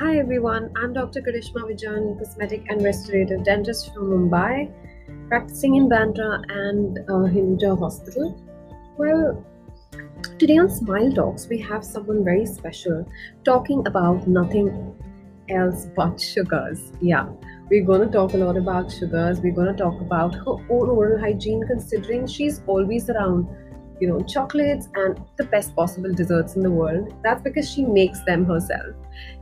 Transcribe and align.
Hi 0.00 0.16
everyone, 0.16 0.72
I'm 0.76 0.94
Dr. 0.94 1.20
Karishma 1.20 1.60
Vijan, 1.70 2.18
cosmetic 2.18 2.64
and 2.70 2.82
restorative 2.82 3.44
dentist 3.44 3.92
from 3.92 4.04
Mumbai, 4.04 4.72
practicing 5.28 5.74
in 5.74 5.90
Bandra 5.90 6.42
and 6.48 7.00
uh, 7.00 7.28
Hinduja 7.34 7.78
Hospital. 7.78 8.42
Well, 8.96 9.44
today 10.38 10.56
on 10.56 10.70
Smile 10.70 11.12
Talks, 11.12 11.48
we 11.48 11.58
have 11.58 11.84
someone 11.84 12.24
very 12.24 12.46
special 12.46 13.06
talking 13.44 13.86
about 13.86 14.26
nothing 14.26 14.94
else 15.50 15.86
but 15.94 16.18
sugars. 16.18 16.92
Yeah, 17.02 17.26
we're 17.68 17.84
going 17.84 18.00
to 18.00 18.10
talk 18.10 18.32
a 18.32 18.38
lot 18.38 18.56
about 18.56 18.90
sugars. 18.90 19.40
We're 19.40 19.52
going 19.54 19.76
to 19.76 19.82
talk 19.82 20.00
about 20.00 20.34
her 20.34 20.52
own 20.70 20.88
oral 20.88 21.20
hygiene, 21.20 21.62
considering 21.66 22.26
she's 22.26 22.62
always 22.66 23.10
around 23.10 23.54
you 24.00 24.08
know, 24.08 24.20
chocolates 24.22 24.88
and 24.94 25.20
the 25.36 25.44
best 25.44 25.76
possible 25.76 26.12
desserts 26.12 26.56
in 26.56 26.62
the 26.62 26.70
world. 26.70 27.14
That's 27.22 27.42
because 27.42 27.70
she 27.70 27.84
makes 27.84 28.20
them 28.24 28.46
herself. 28.46 28.96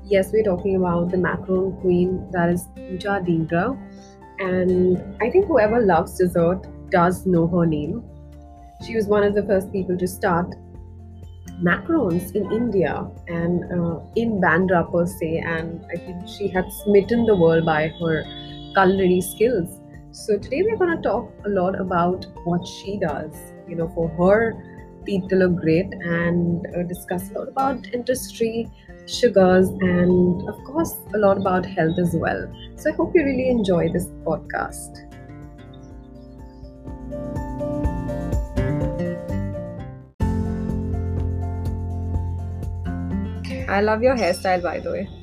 Yes, 0.04 0.32
we're 0.32 0.42
talking 0.42 0.76
about 0.76 1.10
the 1.10 1.16
macaron 1.16 1.80
queen, 1.80 2.28
that 2.32 2.50
is 2.50 2.66
Pooja 2.74 3.22
Dhingra. 3.24 3.78
And 4.40 5.16
I 5.22 5.30
think 5.30 5.46
whoever 5.46 5.80
loves 5.80 6.18
dessert 6.18 6.66
does 6.90 7.24
know 7.24 7.46
her 7.46 7.66
name. 7.66 8.02
She 8.84 8.96
was 8.96 9.06
one 9.06 9.22
of 9.22 9.34
the 9.34 9.44
first 9.44 9.72
people 9.72 9.96
to 9.96 10.06
start 10.06 10.54
macarons 11.62 12.34
in 12.34 12.50
India 12.52 13.06
and 13.26 13.64
uh, 13.64 14.00
in 14.16 14.40
Bandra 14.40 14.90
per 14.90 15.06
se. 15.06 15.38
And 15.38 15.84
I 15.92 15.96
think 15.96 16.28
she 16.28 16.48
had 16.48 16.64
smitten 16.84 17.26
the 17.26 17.36
world 17.36 17.64
by 17.64 17.88
her 18.00 18.24
culinary 18.74 19.20
skills. 19.20 19.80
So 20.10 20.38
today 20.38 20.62
we're 20.62 20.76
going 20.76 20.96
to 20.96 21.02
talk 21.02 21.30
a 21.44 21.48
lot 21.48 21.78
about 21.78 22.26
what 22.44 22.66
she 22.66 22.98
does 22.98 23.34
you 23.68 23.76
know 23.76 23.88
for 23.94 24.08
her 24.20 24.54
teeth 25.06 25.28
to 25.28 25.36
look 25.36 25.56
great 25.56 25.92
and 26.02 26.66
uh, 26.76 26.82
discuss 26.82 27.30
a 27.30 27.34
lot 27.38 27.48
about 27.48 27.86
industry 27.92 28.70
sugars 29.06 29.68
and 29.80 30.48
of 30.48 30.56
course 30.64 30.96
a 31.14 31.18
lot 31.18 31.36
about 31.38 31.64
health 31.64 31.98
as 31.98 32.14
well 32.14 32.46
so 32.76 32.90
i 32.90 32.94
hope 32.94 33.14
you 33.14 33.24
really 33.24 33.48
enjoy 33.48 33.90
this 33.92 34.06
podcast 34.30 35.04
I 43.68 43.82
love 43.82 44.02
your 44.02 44.16
hairstyle, 44.16 44.62
by 44.62 44.80
the 44.80 44.90
way. 44.90 45.17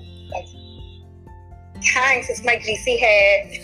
Thanks, 1.94 2.30
it's 2.30 2.44
my 2.44 2.56
greasy 2.58 2.98
hair. 2.98 3.46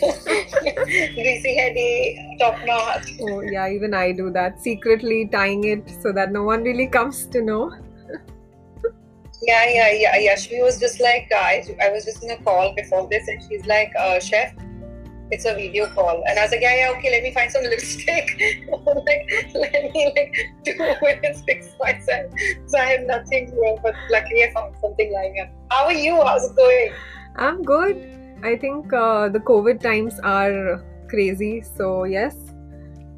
greasy 1.14 1.54
hair 1.54 1.74
day, 1.74 2.36
top 2.38 2.56
notch. 2.64 3.14
Oh, 3.20 3.40
yeah, 3.40 3.68
even 3.68 3.94
I 3.94 4.12
do 4.12 4.30
that. 4.30 4.60
Secretly 4.60 5.28
tying 5.30 5.64
it 5.64 5.88
so 6.02 6.12
that 6.12 6.32
no 6.32 6.42
one 6.42 6.62
really 6.62 6.86
comes 6.86 7.26
to 7.26 7.42
know. 7.42 7.72
yeah, 9.42 9.66
yeah, 9.68 9.92
yeah, 9.92 10.16
yeah. 10.18 10.36
She 10.36 10.62
was 10.62 10.78
just 10.78 11.00
like, 11.00 11.28
uh, 11.34 11.38
I, 11.38 11.64
I 11.82 11.90
was 11.90 12.04
just 12.04 12.22
in 12.22 12.30
a 12.30 12.36
call 12.42 12.74
before 12.74 13.08
this, 13.10 13.26
and 13.28 13.42
she's 13.42 13.66
like, 13.66 13.92
uh, 13.98 14.20
Chef, 14.20 14.54
it's 15.32 15.46
a 15.46 15.54
video 15.54 15.86
call. 15.88 16.22
And 16.28 16.38
I 16.38 16.42
was 16.42 16.52
like, 16.52 16.60
yeah, 16.60 16.76
yeah, 16.76 16.98
okay, 16.98 17.10
let 17.10 17.22
me 17.22 17.32
find 17.32 17.50
some 17.50 17.62
lipstick. 17.72 18.38
like, 18.70 19.52
let 19.54 19.92
me 19.92 20.12
like 20.14 20.34
two 20.64 20.76
minutes 21.02 21.42
fix 21.42 21.70
myself. 21.80 22.32
So 22.66 22.78
I 22.78 22.84
had 22.84 23.06
nothing 23.06 23.50
to 23.50 23.54
wear, 23.56 23.76
but 23.82 23.94
luckily 24.10 24.44
I 24.44 24.52
found 24.52 24.74
something 24.80 25.12
lying 25.12 25.40
up. 25.40 25.50
How 25.70 25.86
are 25.86 25.92
you? 25.92 26.22
How's 26.22 26.48
it 26.48 26.54
going? 26.54 26.92
I'm 27.36 27.62
good. 27.62 28.08
I 28.42 28.56
think 28.56 28.92
uh, 28.92 29.28
the 29.28 29.40
COVID 29.40 29.80
times 29.80 30.18
are 30.20 30.84
crazy. 31.08 31.62
So, 31.76 32.04
yes, 32.04 32.36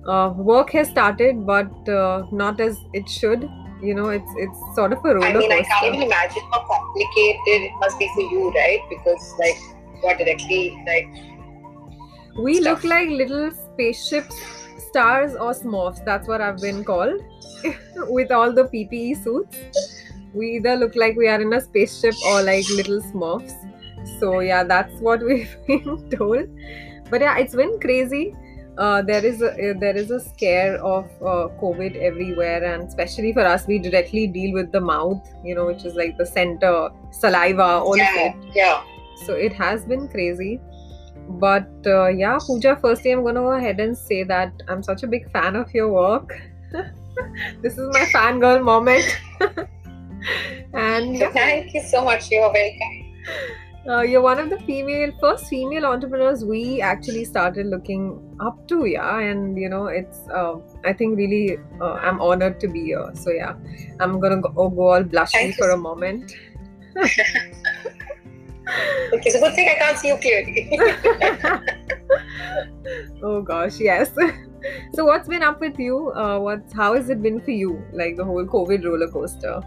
uh, 0.06 0.32
work 0.36 0.70
has 0.70 0.88
started, 0.88 1.46
but 1.46 1.88
uh, 1.88 2.26
not 2.30 2.60
as 2.60 2.78
it 2.92 3.08
should. 3.08 3.48
You 3.82 3.94
know, 3.94 4.08
it's 4.08 4.32
it's 4.36 4.58
sort 4.74 4.92
of 4.92 5.04
a 5.04 5.14
roller 5.14 5.26
I 5.26 5.32
mean, 5.34 5.50
coaster. 5.50 5.64
I 5.64 5.80
can't 5.80 5.94
even 5.94 6.02
imagine 6.06 6.42
how 6.52 6.64
complicated 6.64 7.62
it 7.68 7.72
must 7.80 7.98
be 7.98 8.08
for 8.14 8.20
you, 8.20 8.52
right? 8.52 8.80
Because, 8.88 9.34
like, 9.38 9.56
what 10.00 10.18
directly, 10.18 10.82
like, 10.86 11.08
we 12.38 12.54
stuff. 12.54 12.82
look 12.82 12.84
like 12.84 13.08
little 13.08 13.50
spaceships, 13.50 14.36
stars 14.88 15.34
or 15.34 15.52
smurfs. 15.52 16.04
That's 16.04 16.28
what 16.28 16.40
I've 16.40 16.58
been 16.58 16.84
called 16.84 17.20
with 18.08 18.30
all 18.30 18.52
the 18.52 18.64
PPE 18.64 19.22
suits. 19.22 19.56
We 20.32 20.56
either 20.56 20.76
look 20.76 20.96
like 20.96 21.16
we 21.16 21.28
are 21.28 21.40
in 21.40 21.52
a 21.52 21.60
spaceship 21.60 22.14
or 22.26 22.42
like 22.42 22.68
little 22.70 23.00
smurfs 23.00 23.54
so 24.20 24.40
yeah 24.40 24.64
that's 24.64 25.00
what 25.00 25.24
we've 25.28 25.56
been 25.66 26.08
told 26.10 26.48
but 27.10 27.20
yeah 27.20 27.38
it's 27.38 27.54
been 27.54 27.78
crazy 27.80 28.34
uh, 28.76 29.02
there 29.02 29.24
is 29.24 29.40
a 29.40 29.50
uh, 29.52 29.74
there 29.78 29.96
is 29.96 30.10
a 30.10 30.18
scare 30.18 30.76
of 30.84 31.04
uh, 31.22 31.48
covid 31.62 31.96
everywhere 31.96 32.64
and 32.64 32.88
especially 32.88 33.32
for 33.32 33.42
us 33.42 33.66
we 33.66 33.78
directly 33.78 34.26
deal 34.26 34.52
with 34.52 34.72
the 34.72 34.80
mouth 34.80 35.22
you 35.44 35.54
know 35.54 35.66
which 35.66 35.84
is 35.84 35.94
like 35.94 36.16
the 36.18 36.26
center 36.26 36.88
saliva 37.12 37.62
all 37.62 37.96
yeah, 37.96 38.10
of 38.10 38.34
it 38.34 38.56
yeah. 38.56 38.82
so 39.26 39.34
it 39.34 39.52
has 39.52 39.84
been 39.84 40.08
crazy 40.08 40.60
but 41.44 41.70
uh, 41.86 42.08
yeah 42.08 42.36
pooja 42.40 42.76
firstly 42.80 43.12
i'm 43.12 43.22
gonna 43.22 43.40
go 43.40 43.52
ahead 43.52 43.78
and 43.78 43.96
say 43.96 44.24
that 44.24 44.52
i'm 44.68 44.82
such 44.82 45.04
a 45.04 45.06
big 45.06 45.30
fan 45.30 45.54
of 45.54 45.72
your 45.72 45.88
work 45.92 46.34
this 47.62 47.78
is 47.78 47.88
my 47.92 48.04
fangirl 48.12 48.62
moment 48.62 49.20
and. 50.74 51.18
Thank 51.32 51.74
you 51.74 51.82
so 51.82 52.04
much. 52.04 52.30
You 52.30 52.40
are 52.40 52.52
very 52.52 52.78
kind. 52.80 53.60
Uh, 53.86 54.00
you're 54.00 54.22
one 54.22 54.38
of 54.38 54.48
the 54.48 54.58
female 54.60 55.12
first 55.20 55.46
female 55.46 55.84
entrepreneurs 55.84 56.42
we 56.42 56.80
actually 56.80 57.22
started 57.22 57.66
looking 57.66 58.18
up 58.40 58.66
to 58.66 58.86
yeah. 58.86 59.18
And 59.18 59.58
you 59.58 59.68
know 59.68 59.86
it's 59.86 60.20
uh, 60.28 60.54
i 60.84 60.92
think 60.92 61.18
really 61.18 61.58
uh, 61.80 61.94
i'm 61.94 62.20
honored 62.20 62.58
to 62.60 62.68
be 62.68 62.84
here. 62.84 63.10
So 63.14 63.30
yeah. 63.30 63.54
I'm 64.00 64.20
gonna 64.20 64.40
go, 64.40 64.54
oh, 64.56 64.70
go 64.70 64.88
all 64.94 65.02
blushing 65.02 65.52
for 65.52 65.70
a 65.70 65.76
moment. 65.76 66.32
Okay, 69.12 69.30
so 69.30 69.40
good 69.40 69.54
thing 69.54 69.68
I 69.68 69.74
can't 69.74 69.98
see 69.98 70.08
you 70.08 70.16
clearly. 70.16 70.78
oh 73.22 73.42
gosh 73.42 73.78
yes. 73.78 74.10
So 74.94 75.04
what's 75.04 75.28
been 75.28 75.42
up 75.42 75.60
with 75.60 75.78
you? 75.78 76.10
Uh, 76.12 76.38
what's 76.38 76.72
how 76.72 76.94
has 76.94 77.10
it 77.10 77.20
been 77.22 77.38
for 77.38 77.50
you? 77.50 77.84
Like 77.92 78.16
the 78.16 78.24
whole 78.24 78.46
covid 78.46 78.82
roller 78.82 79.08
coaster 79.08 79.60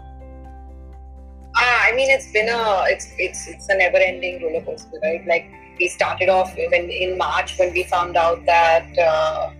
I 1.88 1.92
mean, 1.92 2.10
it's 2.10 2.30
been 2.32 2.48
a 2.50 2.84
it's 2.88 3.06
it's 3.18 3.48
it's 3.48 3.68
a 3.68 3.76
never-ending 3.76 4.42
roller 4.42 4.62
coaster, 4.62 4.98
right? 5.02 5.26
Like 5.26 5.50
we 5.78 5.88
started 5.88 6.28
off 6.28 6.54
when 6.54 6.90
in 6.90 7.16
March 7.16 7.58
when 7.58 7.72
we 7.72 7.84
found 7.84 8.16
out 8.16 8.44
that 8.44 8.98
uh, 8.98 9.50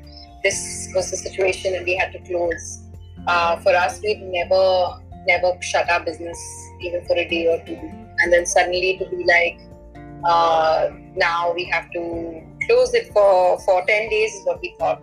this 0.43 0.91
was 0.95 1.11
the 1.11 1.17
situation 1.17 1.75
and 1.75 1.87
we 1.87 1.97
had 1.97 2.13
to 2.13 2.19
close. 2.31 2.83
Uh, 3.27 3.57
for 3.61 3.75
us, 3.75 4.01
we'd 4.03 4.21
never 4.21 4.99
never 5.27 5.53
shut 5.63 5.89
our 5.91 6.05
business 6.05 6.39
even 6.83 7.05
for 7.07 7.17
a 7.17 7.27
day 7.29 7.47
or 7.47 7.59
two, 7.65 7.81
and 8.19 8.33
then 8.33 8.45
suddenly 8.45 8.99
to 8.99 9.09
be 9.09 9.25
like, 9.25 9.59
uh, 10.25 10.91
now 11.17 11.53
we 11.55 11.65
have 11.65 11.91
to 11.93 12.43
close 12.67 12.93
it 12.93 13.11
for 13.15 13.59
for 13.61 13.83
ten 13.87 14.11
days 14.11 14.35
is 14.35 14.45
what 14.45 14.61
we 14.61 14.75
thought 14.79 15.03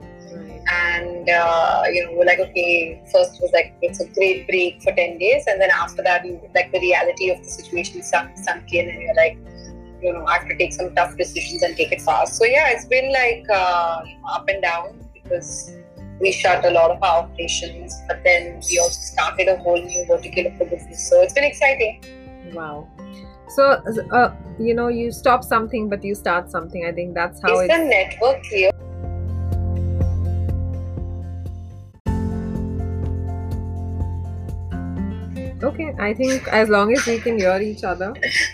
and 0.67 1.29
uh, 1.29 1.83
you 1.91 2.03
know 2.03 2.13
we're 2.13 2.25
like 2.25 2.39
okay 2.39 3.01
first 3.11 3.39
was 3.41 3.51
like 3.53 3.75
it's 3.81 3.99
a 3.99 4.07
great 4.09 4.47
break 4.47 4.81
for 4.81 4.91
10 4.93 5.17
days. 5.17 5.43
And 5.47 5.61
then 5.61 5.69
after 5.71 6.01
that 6.03 6.25
you 6.25 6.41
like 6.55 6.71
the 6.71 6.79
reality 6.79 7.29
of 7.29 7.43
the 7.43 7.49
situation 7.49 8.01
sunk, 8.03 8.37
sunk 8.37 8.73
in 8.73 8.89
and 8.89 9.01
you're 9.01 9.15
like 9.15 9.37
you 10.01 10.11
know 10.11 10.25
i 10.25 10.37
have 10.37 10.47
to 10.47 10.57
take 10.57 10.73
some 10.73 10.93
tough 10.95 11.15
decisions 11.17 11.61
and 11.61 11.75
take 11.75 11.91
it 11.91 12.01
fast. 12.01 12.35
So 12.35 12.45
yeah 12.45 12.69
it's 12.69 12.85
been 12.85 13.11
like 13.11 13.45
uh, 13.49 14.03
up 14.29 14.47
and 14.47 14.61
down 14.61 15.07
because 15.13 15.75
we 16.19 16.31
shut 16.31 16.65
a 16.65 16.69
lot 16.69 16.91
of 16.91 17.03
our 17.03 17.23
operations 17.23 17.93
but 18.07 18.23
then 18.23 18.61
we 18.69 18.79
also 18.79 18.99
started 19.01 19.47
a 19.49 19.57
whole 19.57 19.81
new 19.81 20.05
vertical 20.07 20.47
of 20.47 20.57
the 20.57 20.65
business. 20.65 21.09
So 21.09 21.21
it's 21.21 21.33
been 21.33 21.43
exciting. 21.43 22.01
Wow. 22.53 22.87
So 23.49 23.81
uh, 24.11 24.33
you 24.59 24.73
know 24.73 24.87
you 24.87 25.11
stop 25.11 25.43
something 25.43 25.89
but 25.89 26.03
you 26.03 26.15
start 26.15 26.49
something. 26.49 26.85
I 26.85 26.91
think 26.91 27.13
that's 27.13 27.39
how 27.41 27.59
is 27.59 27.69
it's 27.69 27.77
the 27.77 27.85
network 27.85 28.43
clear 28.43 28.71
okay 35.75 35.93
i 35.99 36.13
think 36.13 36.47
as 36.47 36.69
long 36.69 36.93
as 36.93 37.05
we 37.05 37.19
can 37.19 37.37
hear 37.37 37.57
each 37.61 37.83
other 37.83 38.13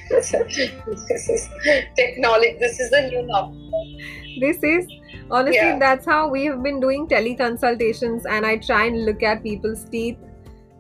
this 0.10 0.34
is 0.34 1.50
technology 1.96 2.58
this 2.60 2.80
is 2.80 2.90
the 2.90 3.02
new 3.10 3.22
normal 3.28 3.96
this 4.40 4.64
is 4.64 4.88
honestly 5.30 5.56
Yeah. 5.56 5.80
that's 5.80 6.06
how 6.06 6.28
we 6.30 6.46
have 6.46 6.64
been 6.64 6.80
doing 6.80 7.08
teleconsultations 7.08 8.26
and 8.30 8.46
i 8.46 8.58
try 8.58 8.86
and 8.86 9.06
look 9.06 9.24
at 9.24 9.44
people's 9.44 9.86
teeth 9.86 10.18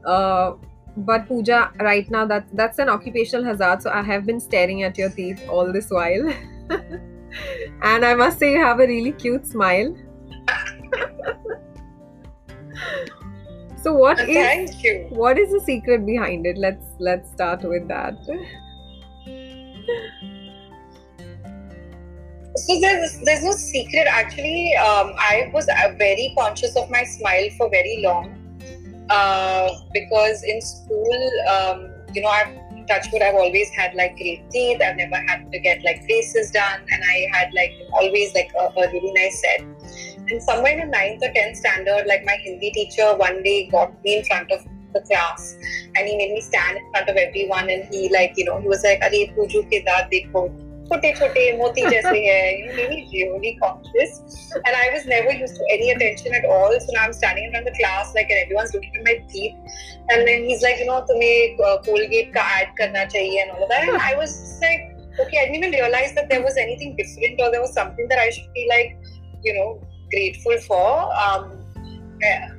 uh, 0.06 0.54
but 0.98 1.28
Pooja, 1.28 1.72
right 1.80 2.10
now 2.10 2.26
that 2.26 2.46
that's 2.54 2.80
an 2.80 2.90
occupational 2.90 3.46
hazard, 3.46 3.82
so 3.82 3.92
I 3.92 4.02
have 4.02 4.26
been 4.26 4.40
staring 4.40 4.84
at 4.84 4.98
your 4.98 5.10
teeth 5.10 5.42
all 5.48 5.72
this 5.72 5.90
while. 5.90 6.34
and 7.84 8.06
I 8.06 8.14
must 8.16 8.40
say 8.40 8.54
you 8.54 8.64
have 8.64 8.80
a 8.80 8.88
really 8.88 9.12
cute 9.14 9.46
smile. 9.46 9.96
So 13.82 13.94
what 13.94 14.20
is 14.20 14.36
thank 14.36 14.84
you 14.84 15.08
what 15.10 15.38
is 15.38 15.52
the 15.52 15.60
secret 15.60 16.06
behind 16.06 16.46
it? 16.46 16.58
Let's 16.58 16.86
let's 17.00 17.32
start 17.32 17.64
with 17.64 17.88
that. 17.88 18.16
So 22.56 22.80
there's 22.80 23.20
there's 23.22 23.44
no 23.44 23.52
secret 23.52 24.08
actually. 24.08 24.76
Um, 24.76 25.14
I 25.18 25.50
was 25.54 25.68
uh, 25.68 25.94
very 25.98 26.34
conscious 26.38 26.76
of 26.76 26.90
my 26.90 27.04
smile 27.04 27.50
for 27.58 27.70
very 27.70 28.02
long 28.04 28.36
uh, 29.10 29.70
because 29.94 30.44
in 30.44 30.62
school, 30.62 31.32
um, 31.50 31.92
you 32.14 32.22
know, 32.22 32.30
I've 32.30 32.62
touchwood, 32.88 33.22
I've 33.22 33.36
always 33.36 33.70
had 33.70 33.96
like 33.96 34.18
great 34.18 34.50
teeth. 34.52 34.82
I've 34.82 34.98
never 34.98 35.16
had 35.28 35.52
to 35.52 35.60
get 35.60 35.84
like 35.84 36.06
braces 36.06 36.52
done, 36.52 36.82
and 36.92 37.04
I 37.04 37.28
had 37.32 37.54
like 37.54 37.74
always 37.94 38.34
like 38.34 38.52
a, 38.60 38.66
a 38.80 38.92
really 38.92 39.14
nice 39.14 39.42
set 39.42 40.11
And 40.31 40.43
somewhere 40.43 40.73
in 40.73 40.81
the 40.81 40.87
ninth 40.87 41.23
or 41.23 41.33
tenth 41.33 41.57
standard, 41.57 42.07
like 42.07 42.25
my 42.25 42.37
Hindi 42.45 42.71
teacher 42.71 43.15
one 43.17 43.43
day 43.43 43.69
got 43.71 44.03
me 44.05 44.19
in 44.19 44.25
front 44.25 44.51
of 44.51 44.65
the 44.97 45.01
class 45.07 45.57
and 45.95 46.09
he 46.09 46.17
made 46.17 46.33
me 46.33 46.41
stand 46.41 46.79
in 46.79 46.91
front 46.91 47.09
of 47.09 47.17
everyone 47.17 47.69
and 47.69 47.85
he 47.93 48.09
like 48.13 48.33
you 48.37 48.45
know 48.45 48.61
he 48.61 48.69
was 48.69 48.83
like 48.85 49.03
अरे 49.09 49.25
पूजू 49.37 49.63
के 49.73 49.81
दांत 49.89 50.09
देखो 50.15 50.49
छोटे 50.89 51.13
छोटे 51.19 51.45
मोती 51.59 51.83
जैसे 51.91 52.19
हैं 52.25 52.43
you 52.57 52.67
know 52.67 52.75
made 52.81 52.91
me 52.91 52.99
really 53.13 53.53
conscious 53.63 54.19
and 54.57 54.75
I 54.83 54.91
was 54.97 55.07
never 55.13 55.33
used 55.39 55.57
to 55.61 55.65
any 55.77 55.91
attention 55.95 56.37
at 56.41 56.45
all 56.57 56.77
so 56.85 56.97
now 56.97 57.07
I'm 57.07 57.17
standing 57.21 57.49
in 57.49 57.51
front 57.55 57.67
of 57.67 57.73
the 57.73 57.79
class 57.79 58.13
like 58.19 58.31
and 58.35 58.43
everyone's 58.43 58.75
looking 58.77 59.01
at 59.01 59.05
my 59.09 59.17
teeth 59.33 59.81
and 60.11 60.29
then 60.29 60.47
he's 60.51 60.63
like 60.67 60.85
you 60.85 60.87
know 60.91 61.01
तुम्हें 61.11 61.65
uh, 61.71 61.77
Colgate 61.89 62.31
का 62.37 62.47
ad 62.61 62.77
करना 62.83 63.05
चाहिए 63.17 63.43
and 63.45 63.57
all 63.57 63.67
of 63.69 63.75
that 63.75 63.89
and 63.89 64.07
I 64.11 64.15
was 64.23 64.39
like 64.63 64.87
okay 65.25 65.43
I 65.43 65.45
didn't 65.51 65.61
even 65.63 65.77
realize 65.81 66.17
that 66.21 66.33
there 66.35 66.47
was 66.49 66.63
anything 66.69 66.97
different 67.03 67.45
or 67.47 67.51
there 67.57 67.67
was 67.67 67.77
something 67.81 68.15
that 68.15 68.25
I 68.29 68.31
should 68.39 68.51
be 68.61 68.67
like 68.75 68.97
you 69.51 69.55
know 69.59 69.69
grateful 70.12 70.58
for 70.68 71.16
um, 71.16 71.62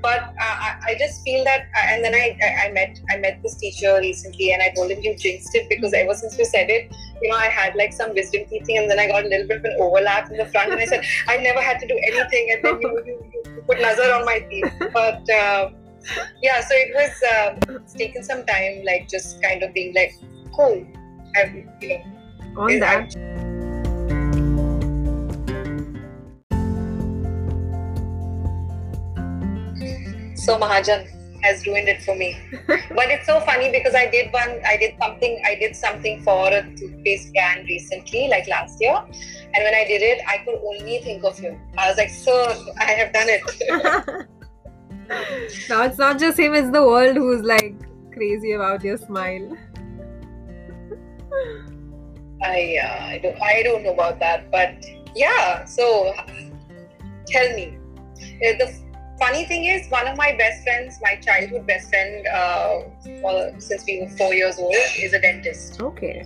but 0.00 0.20
uh, 0.40 0.56
I, 0.66 0.76
I 0.88 0.96
just 0.98 1.22
feel 1.22 1.44
that 1.44 1.66
and 1.88 2.04
then 2.04 2.14
I, 2.14 2.36
I 2.64 2.72
met 2.72 2.98
I 3.10 3.18
met 3.18 3.42
this 3.42 3.54
teacher 3.56 3.96
recently 4.00 4.52
and 4.52 4.62
I 4.62 4.70
told 4.74 4.90
him 4.90 5.00
you 5.02 5.14
jinxed 5.16 5.54
it 5.54 5.68
because 5.68 5.92
ever 5.94 6.14
since 6.14 6.36
you 6.38 6.44
said 6.44 6.68
it 6.68 6.92
you 7.22 7.30
know 7.30 7.36
I 7.36 7.46
had 7.46 7.76
like 7.76 7.92
some 7.92 8.12
wisdom 8.14 8.42
teaching, 8.50 8.78
and 8.78 8.90
then 8.90 8.98
I 8.98 9.06
got 9.06 9.24
a 9.24 9.28
little 9.28 9.46
bit 9.46 9.58
of 9.58 9.64
an 9.64 9.76
overlap 9.78 10.30
in 10.30 10.36
the 10.36 10.46
front 10.46 10.72
and 10.72 10.80
I 10.80 10.86
said 10.86 11.04
I 11.28 11.36
never 11.36 11.60
had 11.60 11.78
to 11.80 11.86
do 11.86 11.98
anything 12.04 12.50
and 12.52 12.64
then 12.64 12.80
you, 12.80 13.02
you, 13.06 13.42
you 13.54 13.62
put 13.66 13.80
nazar 13.80 14.12
on 14.12 14.24
my 14.24 14.40
teeth. 14.50 14.72
But 14.92 15.28
uh, 15.30 15.70
yeah 16.42 16.60
so 16.60 16.74
it 16.74 16.92
was 16.94 17.22
uh, 17.32 17.76
it's 17.82 17.94
taken 17.94 18.24
some 18.24 18.44
time 18.44 18.82
like 18.84 19.08
just 19.08 19.40
kind 19.42 19.62
of 19.62 19.72
being 19.72 19.94
like 19.94 20.12
cool 20.54 20.84
I've 21.36 21.54
you 21.54 21.98
know 21.98 22.60
On 22.62 22.78
that, 22.80 23.14
so 30.42 30.58
Mahajan 30.58 31.06
has 31.42 31.64
ruined 31.66 31.88
it 31.88 32.02
for 32.02 32.14
me. 32.16 32.36
but 32.68 33.10
it's 33.10 33.26
so 33.26 33.40
funny 33.40 33.70
because 33.70 33.94
I 33.94 34.10
did 34.10 34.32
one, 34.32 34.60
I 34.66 34.76
did 34.76 34.94
something, 35.00 35.40
I 35.44 35.54
did 35.54 35.76
something 35.76 36.20
for 36.22 36.48
a 36.48 36.62
toothpaste 36.76 37.32
brand 37.32 37.68
recently, 37.68 38.28
like 38.28 38.48
last 38.48 38.80
year. 38.80 38.96
And 39.54 39.64
when 39.64 39.74
I 39.74 39.84
did 39.84 40.02
it, 40.02 40.20
I 40.26 40.38
could 40.38 40.58
only 40.64 40.98
think 40.98 41.24
of 41.24 41.40
you. 41.40 41.58
I 41.78 41.88
was 41.88 41.96
like, 41.96 42.10
sir, 42.10 42.56
I 42.80 42.92
have 42.92 43.12
done 43.12 43.28
it. 43.28 44.28
now 45.68 45.82
it's 45.82 45.98
not 45.98 46.18
just 46.18 46.38
him, 46.38 46.54
it's 46.54 46.70
the 46.70 46.82
world 46.82 47.16
who's 47.16 47.42
like 47.42 47.74
crazy 48.12 48.52
about 48.52 48.82
your 48.82 48.96
smile. 48.96 49.56
I, 52.42 52.78
uh, 52.82 53.04
I 53.04 53.20
don't, 53.22 53.40
I 53.40 53.62
don't 53.62 53.84
know 53.84 53.94
about 53.94 54.18
that, 54.18 54.50
but 54.50 54.84
yeah. 55.14 55.64
So 55.64 56.12
tell 57.28 57.54
me, 57.54 57.78
Uh, 58.46 58.52
the 58.58 58.66
funny 59.18 59.44
thing 59.44 59.64
is, 59.64 59.88
one 59.90 60.06
of 60.06 60.16
my 60.16 60.34
best 60.36 60.62
friends, 60.62 60.98
my 61.02 61.16
childhood 61.16 61.66
best 61.66 61.88
friend, 61.88 62.26
uh, 62.26 62.80
well, 63.22 63.52
since 63.58 63.84
we 63.86 64.00
were 64.02 64.08
four 64.16 64.34
years 64.34 64.58
old, 64.58 64.74
is 64.98 65.12
a 65.12 65.20
dentist. 65.20 65.80
Okay. 65.80 66.24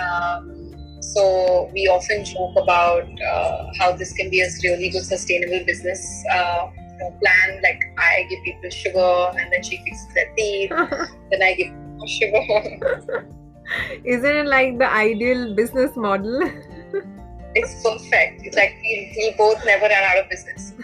Um, 0.00 0.70
so 1.00 1.70
we 1.72 1.88
often 1.88 2.24
joke 2.24 2.54
about 2.56 3.08
uh, 3.22 3.66
how 3.78 3.92
this 3.92 4.12
can 4.12 4.30
be 4.30 4.40
a 4.40 4.48
really 4.62 4.90
good 4.90 5.04
sustainable 5.04 5.64
business 5.64 6.24
uh, 6.30 6.68
you 6.76 6.98
know, 6.98 7.10
plan. 7.22 7.60
Like 7.62 7.80
I 7.98 8.26
give 8.28 8.44
people 8.44 8.70
sugar 8.70 9.30
and 9.38 9.52
then 9.52 9.62
she 9.62 9.78
fixes 9.78 10.14
their 10.14 10.32
teeth. 10.36 10.70
then 11.30 11.42
I 11.42 11.54
give 11.54 11.72
more 11.72 12.08
sugar. 12.08 13.26
Isn't 14.04 14.36
it 14.36 14.46
like 14.46 14.78
the 14.78 14.92
ideal 14.92 15.54
business 15.54 15.96
model? 15.96 16.42
it's 17.54 17.82
perfect. 17.82 18.44
It's 18.44 18.56
like 18.56 18.76
we, 18.82 19.12
we 19.16 19.34
both 19.38 19.64
never 19.64 19.82
run 19.82 20.04
out 20.04 20.18
of 20.18 20.28
business. 20.28 20.74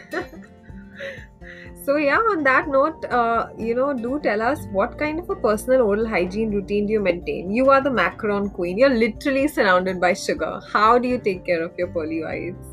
So 1.86 1.98
yeah, 1.98 2.18
on 2.18 2.42
that 2.42 2.66
note, 2.66 3.04
uh, 3.04 3.46
you 3.56 3.72
know, 3.76 3.94
do 3.94 4.18
tell 4.20 4.42
us 4.42 4.66
what 4.72 4.98
kind 4.98 5.20
of 5.20 5.30
a 5.30 5.36
personal 5.36 5.82
oral 5.82 6.04
hygiene 6.04 6.50
routine 6.50 6.86
do 6.86 6.92
you 6.94 7.00
maintain? 7.00 7.52
You 7.52 7.70
are 7.70 7.80
the 7.80 7.90
macaron 7.90 8.52
queen. 8.52 8.76
You're 8.76 8.96
literally 9.02 9.46
surrounded 9.46 10.00
by 10.00 10.12
sugar. 10.14 10.60
How 10.72 10.98
do 10.98 11.06
you 11.06 11.16
take 11.16 11.46
care 11.46 11.62
of 11.62 11.78
your 11.78 11.86
pearly 11.86 12.24
whites? 12.24 12.66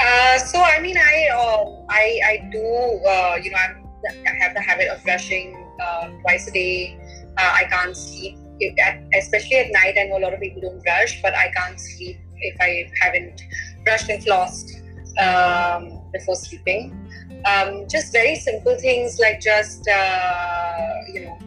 Uh, 0.00 0.38
so 0.38 0.58
I 0.58 0.80
mean, 0.80 0.96
I 0.96 1.28
uh, 1.34 1.64
I 1.90 2.20
I 2.30 2.48
do 2.50 2.64
uh, 3.14 3.36
you 3.42 3.50
know 3.50 3.58
I'm, 3.58 3.84
I 4.26 4.42
have 4.42 4.54
the 4.54 4.62
habit 4.62 4.88
of 4.88 5.04
brushing 5.04 5.52
uh, 5.78 6.08
twice 6.22 6.48
a 6.48 6.52
day. 6.52 6.98
Uh, 7.36 7.52
I 7.60 7.64
can't 7.64 7.94
sleep, 7.94 8.38
especially 9.18 9.56
at 9.56 9.70
night. 9.70 9.98
I 10.00 10.04
know 10.04 10.16
a 10.16 10.24
lot 10.24 10.32
of 10.32 10.40
people 10.40 10.62
don't 10.62 10.82
brush, 10.82 11.20
but 11.20 11.34
I 11.34 11.52
can't 11.54 11.78
sleep 11.78 12.16
if 12.38 12.56
I 12.58 12.90
haven't 13.02 13.42
brushed 13.84 14.08
and 14.08 14.24
flossed 14.24 14.80
um, 15.20 16.00
before 16.14 16.36
sleeping. 16.36 17.07
Um, 17.44 17.86
just 17.88 18.12
very 18.12 18.36
simple 18.36 18.76
things 18.76 19.18
like 19.18 19.40
just 19.40 19.86
uh, 19.88 20.88
you 21.12 21.26
know 21.26 21.38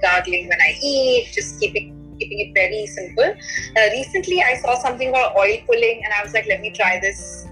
gargling 0.00 0.48
when 0.48 0.60
I 0.60 0.78
eat, 0.82 1.30
just 1.32 1.60
keeping 1.60 1.92
keeping 2.18 2.40
it 2.40 2.54
very 2.54 2.86
simple. 2.86 3.24
Uh, 3.76 3.88
recently, 3.90 4.42
I 4.42 4.56
saw 4.56 4.78
something 4.78 5.08
about 5.08 5.36
oil 5.36 5.58
pulling, 5.66 6.02
and 6.04 6.12
I 6.14 6.22
was 6.22 6.32
like, 6.32 6.46
let 6.46 6.60
me 6.60 6.70
try 6.70 7.00
this. 7.00 7.46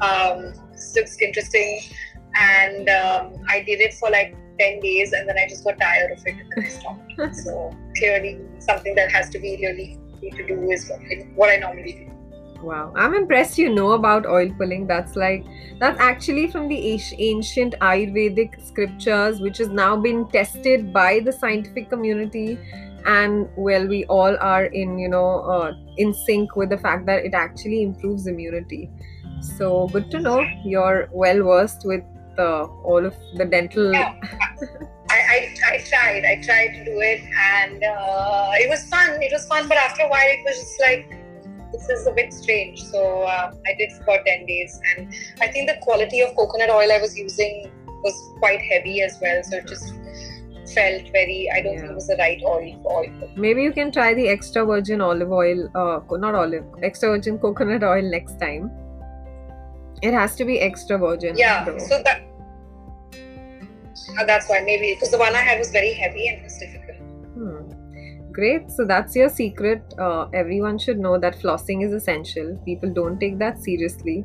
Um, 0.00 0.52
this 0.72 0.94
looks 0.96 1.18
interesting. 1.20 1.80
And 2.38 2.88
um, 2.88 3.32
i 3.48 3.62
did 3.62 3.80
it 3.80 3.94
for 3.94 4.10
like 4.10 4.36
10 4.58 4.80
days 4.80 5.12
and 5.12 5.28
then 5.28 5.36
i 5.38 5.48
just 5.48 5.64
got 5.64 5.78
tired 5.78 6.12
of 6.12 6.18
it 6.26 6.34
and 6.34 6.52
then 6.54 6.64
i 6.64 6.68
stopped. 6.68 7.12
So 7.44 7.76
clearly 7.96 8.40
something 8.58 8.94
that 8.94 9.10
has 9.10 9.28
to 9.30 9.38
be 9.38 9.56
really 9.60 9.98
easy 10.22 10.30
to 10.36 10.46
do 10.46 10.70
is 10.70 10.88
what, 10.88 11.00
what 11.34 11.50
i 11.50 11.56
normally 11.56 11.92
do 11.92 12.17
Wow, 12.62 12.92
I'm 12.96 13.14
impressed 13.14 13.56
you 13.56 13.72
know 13.72 13.92
about 13.92 14.26
oil 14.26 14.50
pulling. 14.58 14.86
That's 14.86 15.14
like, 15.14 15.44
that's 15.78 16.00
actually 16.00 16.50
from 16.50 16.68
the 16.68 16.78
ancient- 16.92 17.76
Ayurvedic 17.80 18.66
scriptures, 18.66 19.40
which 19.40 19.58
has 19.58 19.68
now 19.68 19.96
been 19.96 20.26
tested 20.28 20.92
by 20.92 21.20
the 21.20 21.32
scientific 21.32 21.88
community. 21.88 22.58
And 23.06 23.48
well, 23.56 23.86
we 23.86 24.04
all 24.06 24.36
are 24.40 24.64
in, 24.64 24.98
you 24.98 25.08
know, 25.08 25.40
uh, 25.40 25.72
in 25.96 26.12
sync 26.12 26.56
with 26.56 26.70
the 26.70 26.78
fact 26.78 27.06
that 27.06 27.24
it 27.24 27.32
actually 27.32 27.82
improves 27.82 28.26
immunity. 28.26 28.90
So 29.40 29.88
good 29.88 30.10
to 30.10 30.18
know 30.18 30.44
you're 30.64 31.08
well 31.12 31.44
versed 31.44 31.82
with 31.84 32.02
uh, 32.38 32.64
all 32.64 33.06
of 33.06 33.14
the 33.36 33.44
dental. 33.44 33.92
Yeah. 33.92 34.14
I, 35.10 35.14
I, 35.14 35.74
I 35.74 35.78
tried 35.78 36.24
i 36.26 36.40
tried 36.42 36.68
to 36.74 36.84
do 36.84 37.00
it 37.00 37.22
and 37.34 37.82
uh, 37.82 38.50
it 38.56 38.68
was 38.68 38.86
fun 38.88 39.22
it 39.22 39.32
was 39.32 39.46
fun 39.46 39.66
but 39.66 39.78
after 39.78 40.02
a 40.02 40.08
while 40.08 40.28
it 40.28 40.44
was 40.44 40.58
just 40.58 40.78
like 40.82 41.17
this 41.78 42.00
is 42.00 42.06
a 42.06 42.12
bit 42.12 42.32
strange 42.32 42.82
so 42.82 43.22
uh, 43.22 43.52
i 43.66 43.74
did 43.78 43.90
for 44.04 44.16
10 44.26 44.46
days 44.46 44.80
and 44.96 45.14
i 45.40 45.46
think 45.46 45.68
the 45.68 45.76
quality 45.82 46.20
of 46.20 46.34
coconut 46.36 46.70
oil 46.70 46.90
i 46.92 46.98
was 47.06 47.16
using 47.16 47.70
was 48.06 48.16
quite 48.38 48.60
heavy 48.72 49.00
as 49.02 49.18
well 49.22 49.42
so 49.42 49.56
it 49.56 49.66
just 49.66 49.94
felt 50.74 51.06
very 51.12 51.38
i 51.54 51.60
don't 51.62 51.78
think 51.78 51.90
it 51.90 51.94
was 51.94 52.06
the 52.08 52.16
right 52.18 52.42
oil 52.44 52.72
for 52.82 52.98
oil 53.04 53.30
Maybe 53.36 53.62
you 53.62 53.72
can 53.72 53.90
try 53.90 54.12
the 54.14 54.28
extra 54.28 54.64
virgin 54.66 55.00
olive 55.00 55.32
oil, 55.32 55.68
uh, 55.74 56.00
not 56.26 56.34
olive, 56.34 56.64
extra 56.82 57.08
virgin 57.10 57.38
coconut 57.38 57.82
oil 57.82 58.02
next 58.02 58.38
time. 58.38 58.70
It 60.02 60.12
has 60.12 60.34
to 60.36 60.44
be 60.44 60.60
extra 60.60 60.98
virgin. 60.98 61.36
yeah 61.38 61.64
though. 61.64 61.78
so 61.78 62.02
that 62.04 62.20
uh, 64.18 64.24
that's 64.26 64.48
why 64.50 64.60
maybe 64.64 64.94
because 64.94 65.10
the 65.10 65.18
one 65.18 65.34
i 65.34 65.40
had 65.48 65.58
was 65.58 65.70
very 65.70 65.92
heavy 65.94 66.28
and 66.28 66.38
it 66.38 66.44
was 66.44 66.58
difficult 66.58 66.96
Hmm. 67.34 67.72
Great. 68.38 68.70
So 68.70 68.84
that's 68.84 69.16
your 69.16 69.28
secret. 69.28 69.82
Uh, 69.98 70.28
everyone 70.32 70.78
should 70.78 71.00
know 71.00 71.18
that 71.18 71.40
flossing 71.40 71.84
is 71.84 71.92
essential. 71.92 72.56
People 72.64 72.92
don't 72.94 73.18
take 73.18 73.36
that 73.40 73.60
seriously, 73.60 74.24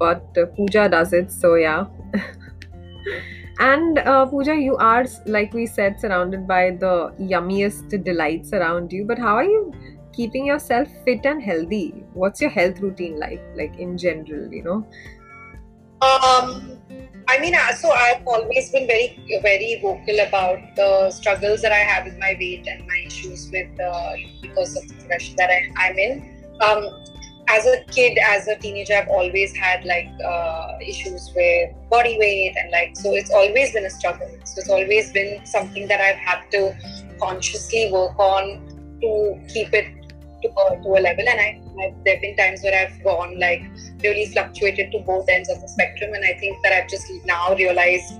but 0.00 0.36
uh, 0.36 0.46
Pooja 0.46 0.88
does 0.88 1.12
it. 1.12 1.30
So 1.30 1.54
yeah. 1.54 1.84
and 3.60 4.00
uh, 4.00 4.26
Pooja, 4.26 4.56
you 4.56 4.76
are 4.78 5.06
like 5.26 5.54
we 5.54 5.64
said, 5.64 6.00
surrounded 6.00 6.48
by 6.48 6.72
the 6.72 7.14
yummiest 7.20 8.02
delights 8.02 8.52
around 8.52 8.90
you. 8.92 9.04
But 9.04 9.20
how 9.20 9.36
are 9.36 9.44
you 9.44 9.72
keeping 10.12 10.44
yourself 10.46 10.88
fit 11.04 11.24
and 11.24 11.40
healthy? 11.40 12.02
What's 12.14 12.40
your 12.40 12.50
health 12.50 12.80
routine 12.80 13.16
like? 13.16 13.40
Like 13.54 13.78
in 13.78 13.96
general, 13.96 14.52
you 14.52 14.64
know? 14.64 14.86
Um, 16.02 16.78
I 17.28 17.38
mean, 17.40 17.54
uh, 17.54 17.72
so 17.72 17.90
I've 17.90 18.26
always 18.26 18.70
been 18.70 18.86
very, 18.86 19.18
very 19.42 19.80
vocal 19.82 20.20
about 20.20 20.58
the 20.76 21.10
struggles 21.10 21.60
that 21.62 21.72
I 21.72 21.78
have 21.78 22.04
with 22.04 22.18
my 22.18 22.36
weight 22.38 22.66
and 22.68 22.86
my 22.86 23.02
issues 23.04 23.50
with 23.50 23.68
uh, 23.80 24.12
because 24.40 24.76
of 24.76 24.86
the 24.86 24.94
profession 24.94 25.34
that 25.36 25.50
I, 25.50 25.68
I'm 25.76 25.98
in. 25.98 26.36
Um, 26.60 26.88
as 27.48 27.66
a 27.66 27.84
kid, 27.90 28.18
as 28.18 28.46
a 28.48 28.56
teenager, 28.56 28.94
I've 28.94 29.08
always 29.08 29.54
had 29.56 29.84
like 29.84 30.08
uh, 30.24 30.78
issues 30.80 31.30
with 31.34 31.70
body 31.90 32.16
weight 32.18 32.54
and 32.56 32.70
like 32.70 32.96
so. 32.96 33.14
It's 33.14 33.30
always 33.30 33.72
been 33.72 33.84
a 33.84 33.90
struggle. 33.90 34.28
So 34.44 34.60
it's 34.60 34.70
always 34.70 35.12
been 35.12 35.44
something 35.46 35.88
that 35.88 36.00
I've 36.00 36.16
had 36.16 36.48
to 36.52 36.76
consciously 37.20 37.90
work 37.92 38.18
on 38.18 38.98
to 39.00 39.40
keep 39.52 39.74
it 39.74 40.05
to 40.48 40.60
a, 40.60 40.82
to 40.82 40.88
a 40.88 41.00
level. 41.00 41.28
And 41.28 41.40
I, 41.40 41.60
I've, 41.82 42.04
there 42.04 42.14
have 42.14 42.22
been 42.22 42.36
times 42.36 42.62
where 42.62 42.74
I've 42.74 43.02
gone 43.02 43.38
like 43.38 43.62
really 44.02 44.26
fluctuated 44.26 44.92
to 44.92 44.98
both 45.00 45.28
ends 45.28 45.48
of 45.50 45.60
the 45.60 45.68
spectrum 45.68 46.12
and 46.14 46.24
i 46.24 46.38
think 46.38 46.62
that 46.62 46.72
i've 46.72 46.88
just 46.88 47.10
now 47.24 47.54
realized 47.54 48.14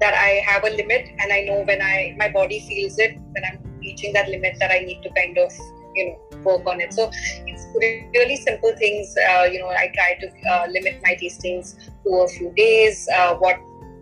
that 0.00 0.14
i 0.14 0.42
have 0.46 0.64
a 0.64 0.70
limit 0.70 1.06
and 1.18 1.32
i 1.32 1.40
know 1.42 1.62
when 1.62 1.80
i 1.80 2.14
my 2.18 2.28
body 2.28 2.60
feels 2.68 2.98
it 2.98 3.16
when 3.32 3.44
i'm 3.44 3.70
reaching 3.80 4.12
that 4.12 4.28
limit 4.28 4.56
that 4.60 4.70
I 4.70 4.80
need 4.80 5.02
to 5.02 5.10
kind 5.10 5.38
of 5.38 5.52
you 5.94 6.06
know 6.06 6.38
work 6.44 6.66
on 6.66 6.80
it. 6.80 6.92
So 6.92 7.10
it's 7.46 7.66
really 7.74 8.36
simple 8.36 8.74
things. 8.76 9.14
Uh, 9.30 9.44
you 9.44 9.58
know, 9.58 9.68
I 9.68 9.90
try 9.94 10.14
to 10.20 10.28
uh, 10.50 10.66
limit 10.70 11.00
my 11.02 11.16
tastings 11.20 11.76
to 12.04 12.10
a 12.10 12.28
few 12.28 12.52
days. 12.56 13.08
Uh, 13.14 13.34
what 13.36 13.58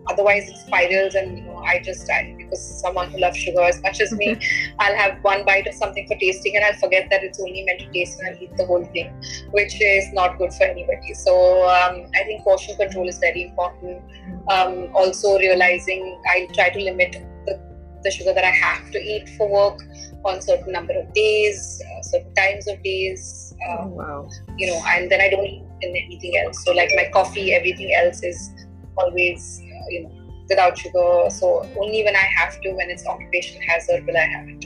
otherwise 0.09 0.49
it 0.49 0.57
spirals 0.57 1.15
and 1.15 1.37
you 1.37 1.43
know 1.45 1.57
i 1.71 1.79
just 1.79 2.09
I, 2.09 2.35
because 2.37 2.61
someone 2.81 3.09
who 3.11 3.19
loves 3.19 3.37
sugar 3.37 3.61
as 3.61 3.81
much 3.81 4.01
as 4.01 4.11
me 4.11 4.37
i'll 4.79 4.95
have 4.95 5.23
one 5.23 5.45
bite 5.45 5.67
of 5.67 5.73
something 5.75 6.07
for 6.07 6.17
tasting 6.17 6.55
and 6.55 6.65
i'll 6.65 6.79
forget 6.79 7.07
that 7.09 7.23
it's 7.23 7.39
only 7.39 7.63
meant 7.63 7.79
to 7.81 7.91
taste 7.91 8.19
and 8.19 8.29
i'll 8.29 8.43
eat 8.43 8.55
the 8.57 8.65
whole 8.65 8.85
thing 8.85 9.13
which 9.51 9.79
is 9.81 10.11
not 10.13 10.37
good 10.37 10.53
for 10.53 10.63
anybody. 10.63 11.13
So 11.13 11.63
um, 11.69 12.09
i 12.15 12.23
think 12.23 12.43
portion 12.43 12.75
control 12.75 13.07
is 13.07 13.19
very 13.19 13.43
important. 13.43 14.01
Um, 14.49 14.89
also 14.93 15.37
realizing 15.37 16.21
i 16.27 16.47
try 16.53 16.69
to 16.69 16.79
limit 16.79 17.13
the, 17.45 17.59
the 18.03 18.11
sugar 18.11 18.33
that 18.33 18.43
i 18.43 18.51
have 18.65 18.91
to 18.91 18.99
eat 18.99 19.29
for 19.37 19.49
work 19.51 19.79
on 20.25 20.41
certain 20.41 20.73
number 20.73 20.93
of 20.99 21.13
days 21.13 21.81
uh, 21.85 22.01
certain 22.01 22.33
times 22.33 22.67
of 22.67 22.81
days 22.83 23.53
um, 23.69 23.77
oh, 23.79 23.87
wow. 23.87 24.29
you 24.57 24.67
know 24.67 24.81
and 24.87 25.11
then 25.11 25.21
i 25.21 25.29
don't 25.29 25.45
eat 25.45 25.63
anything 25.83 26.37
else. 26.43 26.63
So 26.65 26.73
like 26.73 26.89
my 26.95 27.09
coffee 27.13 27.53
everything 27.53 27.93
else 27.93 28.23
is 28.23 28.51
always 28.97 29.61
you 29.89 30.03
know, 30.03 30.11
without 30.47 30.77
sugar. 30.77 31.29
So 31.29 31.67
only 31.79 32.03
when 32.03 32.15
I 32.15 32.27
have 32.37 32.59
to, 32.61 32.71
when 32.73 32.89
it's 32.89 33.05
occupational 33.05 33.61
hazard, 33.67 34.05
will 34.05 34.17
I 34.17 34.27
have 34.35 34.47
it. 34.49 34.65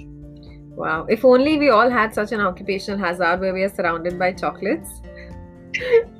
Wow. 0.75 1.05
If 1.09 1.23
only 1.23 1.57
we 1.57 1.69
all 1.69 1.89
had 1.89 2.13
such 2.13 2.31
an 2.31 2.41
occupational 2.41 2.99
hazard 2.99 3.39
where 3.39 3.53
we 3.53 3.63
are 3.63 3.69
surrounded 3.69 4.17
by 4.17 4.33
chocolates. 4.33 4.89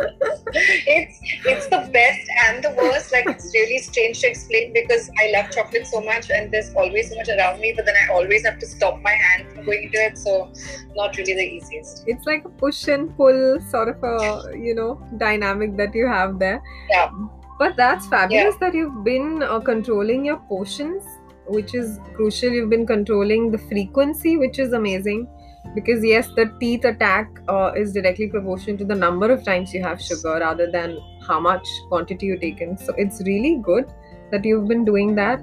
it's 0.00 1.18
it's 1.44 1.66
the 1.66 1.90
best 1.92 2.28
and 2.46 2.62
the 2.62 2.70
worst. 2.70 3.12
Like 3.12 3.26
it's 3.28 3.52
really 3.52 3.78
strange 3.78 4.20
to 4.20 4.28
explain 4.28 4.72
because 4.72 5.10
I 5.20 5.30
love 5.32 5.50
chocolate 5.50 5.86
so 5.86 6.00
much 6.00 6.30
and 6.30 6.52
there's 6.52 6.72
always 6.74 7.10
so 7.10 7.16
much 7.16 7.28
around 7.28 7.60
me, 7.60 7.72
but 7.74 7.84
then 7.84 7.94
I 8.04 8.12
always 8.12 8.44
have 8.44 8.58
to 8.60 8.66
stop 8.66 9.00
my 9.02 9.10
hand 9.10 9.52
from 9.52 9.64
going 9.64 9.84
into 9.84 9.98
it. 9.98 10.18
So 10.18 10.52
not 10.94 11.16
really 11.16 11.34
the 11.34 11.42
easiest. 11.42 12.04
It's 12.06 12.26
like 12.26 12.44
a 12.44 12.48
push 12.48 12.88
and 12.88 13.14
pull 13.16 13.60
sort 13.68 13.88
of 13.88 14.02
a 14.02 14.56
you 14.56 14.74
know 14.74 15.02
dynamic 15.18 15.76
that 15.76 15.94
you 15.94 16.06
have 16.06 16.38
there. 16.38 16.62
Yeah. 16.90 17.10
But 17.58 17.76
that's 17.76 18.06
fabulous 18.06 18.54
yeah. 18.54 18.68
that 18.68 18.74
you've 18.74 19.02
been 19.02 19.42
uh, 19.42 19.60
controlling 19.60 20.24
your 20.24 20.36
portions, 20.36 21.04
which 21.46 21.74
is 21.74 21.98
crucial. 22.14 22.50
You've 22.50 22.70
been 22.70 22.86
controlling 22.86 23.50
the 23.50 23.58
frequency, 23.58 24.36
which 24.36 24.58
is 24.58 24.72
amazing. 24.72 25.28
Because, 25.74 26.04
yes, 26.04 26.28
the 26.34 26.52
teeth 26.60 26.84
attack 26.84 27.28
uh, 27.48 27.72
is 27.76 27.92
directly 27.92 28.28
proportional 28.28 28.78
to 28.78 28.84
the 28.84 28.94
number 28.94 29.30
of 29.30 29.44
times 29.44 29.74
you 29.74 29.82
have 29.82 30.00
sugar 30.00 30.38
rather 30.40 30.70
than 30.70 30.98
how 31.26 31.40
much 31.40 31.66
quantity 31.88 32.26
you've 32.26 32.40
taken. 32.40 32.78
So, 32.78 32.94
it's 32.96 33.20
really 33.26 33.60
good 33.62 33.92
that 34.30 34.44
you've 34.44 34.68
been 34.68 34.84
doing 34.84 35.14
that. 35.16 35.40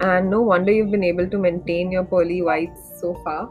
And 0.00 0.30
no 0.30 0.40
wonder 0.40 0.72
you've 0.72 0.90
been 0.90 1.04
able 1.04 1.28
to 1.28 1.38
maintain 1.38 1.92
your 1.92 2.02
pearly 2.02 2.42
whites 2.42 2.98
so 3.00 3.14
far. 3.22 3.48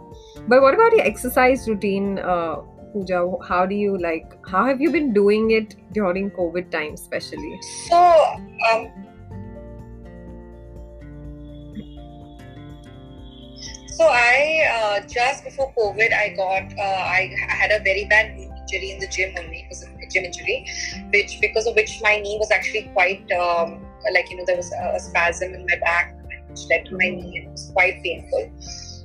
But 0.47 0.61
what 0.61 0.73
about 0.73 0.91
your 0.91 1.05
exercise 1.05 1.69
routine? 1.69 2.19
Uh, 2.19 2.57
Pooja, 2.93 3.25
how 3.47 3.65
do 3.65 3.75
you 3.75 3.97
like? 3.97 4.33
How 4.45 4.65
have 4.65 4.81
you 4.81 4.91
been 4.91 5.13
doing 5.13 5.51
it 5.51 5.75
during 5.93 6.31
COVID 6.31 6.71
time, 6.71 6.93
especially? 6.93 7.59
So, 7.87 7.97
um, 7.97 8.91
so 13.87 14.07
I 14.07 14.67
uh, 14.75 15.07
just 15.07 15.43
before 15.43 15.73
COVID, 15.77 16.13
I 16.13 16.33
got 16.35 16.77
uh, 16.77 17.03
I 17.17 17.33
had 17.47 17.71
a 17.71 17.79
very 17.83 18.05
bad 18.05 18.31
injury 18.37 18.91
in 18.91 18.99
the 18.99 19.07
gym 19.07 19.33
only. 19.37 19.59
It 19.59 19.69
was 19.69 19.83
a 19.83 20.07
gym 20.09 20.25
injury, 20.25 20.65
which 21.13 21.39
because 21.39 21.67
of 21.67 21.75
which 21.75 22.01
my 22.01 22.19
knee 22.19 22.37
was 22.39 22.51
actually 22.51 22.89
quite 22.93 23.31
um, 23.31 23.85
like 24.13 24.29
you 24.29 24.37
know 24.37 24.45
there 24.45 24.57
was 24.57 24.71
a 24.71 24.99
spasm 24.99 25.53
in 25.53 25.65
my 25.65 25.77
back, 25.79 26.15
which 26.49 26.67
led 26.69 26.85
to 26.87 26.97
my 26.97 27.09
knee. 27.09 27.43
It 27.45 27.51
was 27.51 27.71
quite 27.73 28.03
painful. 28.03 28.51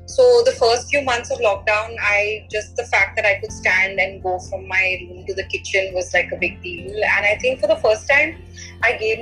So 0.06 0.42
the 0.44 0.52
first 0.52 0.88
few 0.88 1.02
months 1.02 1.32
of 1.32 1.38
lockdown, 1.38 1.96
I 2.00 2.46
just 2.48 2.76
the 2.76 2.84
fact 2.84 3.16
that 3.16 3.26
I 3.26 3.40
could 3.40 3.50
stand 3.50 3.98
and 3.98 4.22
go 4.22 4.38
from 4.38 4.68
my 4.68 4.98
room 5.08 5.26
to 5.26 5.34
the 5.34 5.42
kitchen 5.44 5.92
was 5.94 6.14
like 6.14 6.30
a 6.30 6.36
big 6.36 6.62
deal. 6.62 6.92
And 6.94 7.26
I 7.26 7.36
think 7.40 7.60
for 7.60 7.66
the 7.66 7.76
first 7.76 8.08
time, 8.08 8.40
I 8.82 8.96
gave 8.96 9.18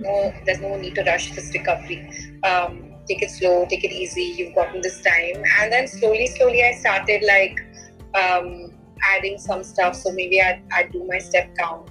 no, 0.00 0.34
there's 0.44 0.60
no 0.60 0.76
need 0.76 0.94
to 0.96 1.04
rush 1.04 1.32
this 1.32 1.52
recovery. 1.54 2.06
Um, 2.42 2.92
take 3.08 3.22
it 3.22 3.30
slow, 3.30 3.64
take 3.64 3.84
it 3.84 3.92
easy. 3.92 4.34
You've 4.36 4.54
gotten 4.54 4.82
this 4.82 5.00
time, 5.00 5.42
and 5.60 5.72
then 5.72 5.88
slowly, 5.88 6.26
slowly, 6.26 6.62
I 6.62 6.72
started 6.72 7.24
like 7.26 7.60
um, 8.14 8.74
adding 9.16 9.38
some 9.38 9.64
stuff. 9.64 9.96
So 9.96 10.12
maybe 10.12 10.42
I 10.42 10.60
I 10.70 10.82
do 10.84 11.02
my 11.06 11.18
step 11.18 11.56
count, 11.56 11.88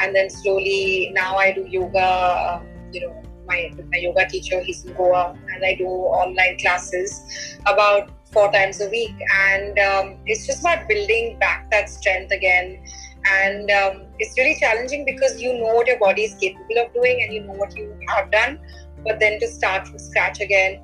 and 0.00 0.12
then 0.12 0.28
slowly 0.28 1.12
now 1.14 1.36
I 1.36 1.52
do 1.52 1.64
yoga. 1.68 2.00
Uh, 2.00 2.62
you 2.92 3.06
know 3.06 3.23
my 3.54 3.84
my 3.92 3.98
yoga 3.98 4.26
teacher. 4.28 4.60
He's 4.60 4.84
in 4.84 4.94
Goa, 4.94 5.36
and 5.52 5.64
I 5.64 5.74
do 5.74 5.86
online 5.86 6.58
classes 6.58 7.58
about 7.66 8.10
four 8.32 8.50
times 8.52 8.80
a 8.80 8.88
week. 8.90 9.14
And 9.46 9.78
um, 9.78 10.16
it's 10.26 10.46
just 10.46 10.60
about 10.60 10.88
building 10.88 11.38
back 11.38 11.70
that 11.70 11.88
strength 11.88 12.32
again. 12.32 12.84
And 13.26 13.70
um, 13.70 14.02
it's 14.18 14.36
really 14.36 14.56
challenging 14.60 15.04
because 15.04 15.40
you 15.40 15.52
know 15.58 15.72
what 15.74 15.86
your 15.86 15.98
body 15.98 16.24
is 16.24 16.34
capable 16.34 16.78
of 16.84 16.92
doing, 16.92 17.22
and 17.22 17.32
you 17.32 17.42
know 17.44 17.54
what 17.54 17.76
you 17.76 17.96
have 18.08 18.30
done. 18.30 18.58
But 19.04 19.20
then 19.20 19.40
to 19.40 19.48
start 19.48 19.88
from 19.88 19.98
scratch 19.98 20.40
again, 20.40 20.80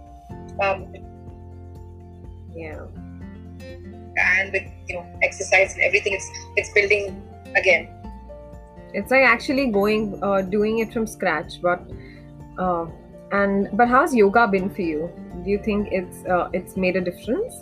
um, 0.62 0.86
yeah. 2.54 2.86
And 4.16 4.52
with 4.52 4.64
you 4.88 4.96
know 4.96 5.06
exercise 5.22 5.74
and 5.74 5.82
everything, 5.82 6.14
it's 6.14 6.30
it's 6.56 6.72
building 6.72 7.22
again 7.56 7.88
it's 8.92 9.10
like 9.10 9.24
actually 9.24 9.66
going 9.70 10.18
uh, 10.22 10.40
doing 10.42 10.78
it 10.80 10.92
from 10.92 11.06
scratch 11.06 11.60
but 11.62 11.82
uh, 12.60 12.86
and 13.32 13.68
but 13.72 13.88
how's 13.88 14.14
yoga 14.14 14.46
been 14.46 14.70
for 14.70 14.82
you? 14.82 15.10
Do 15.44 15.50
you 15.50 15.58
think 15.58 15.88
it's 15.90 16.24
uh, 16.26 16.48
it's 16.52 16.76
made 16.76 16.96
a 16.96 17.00
difference? 17.00 17.54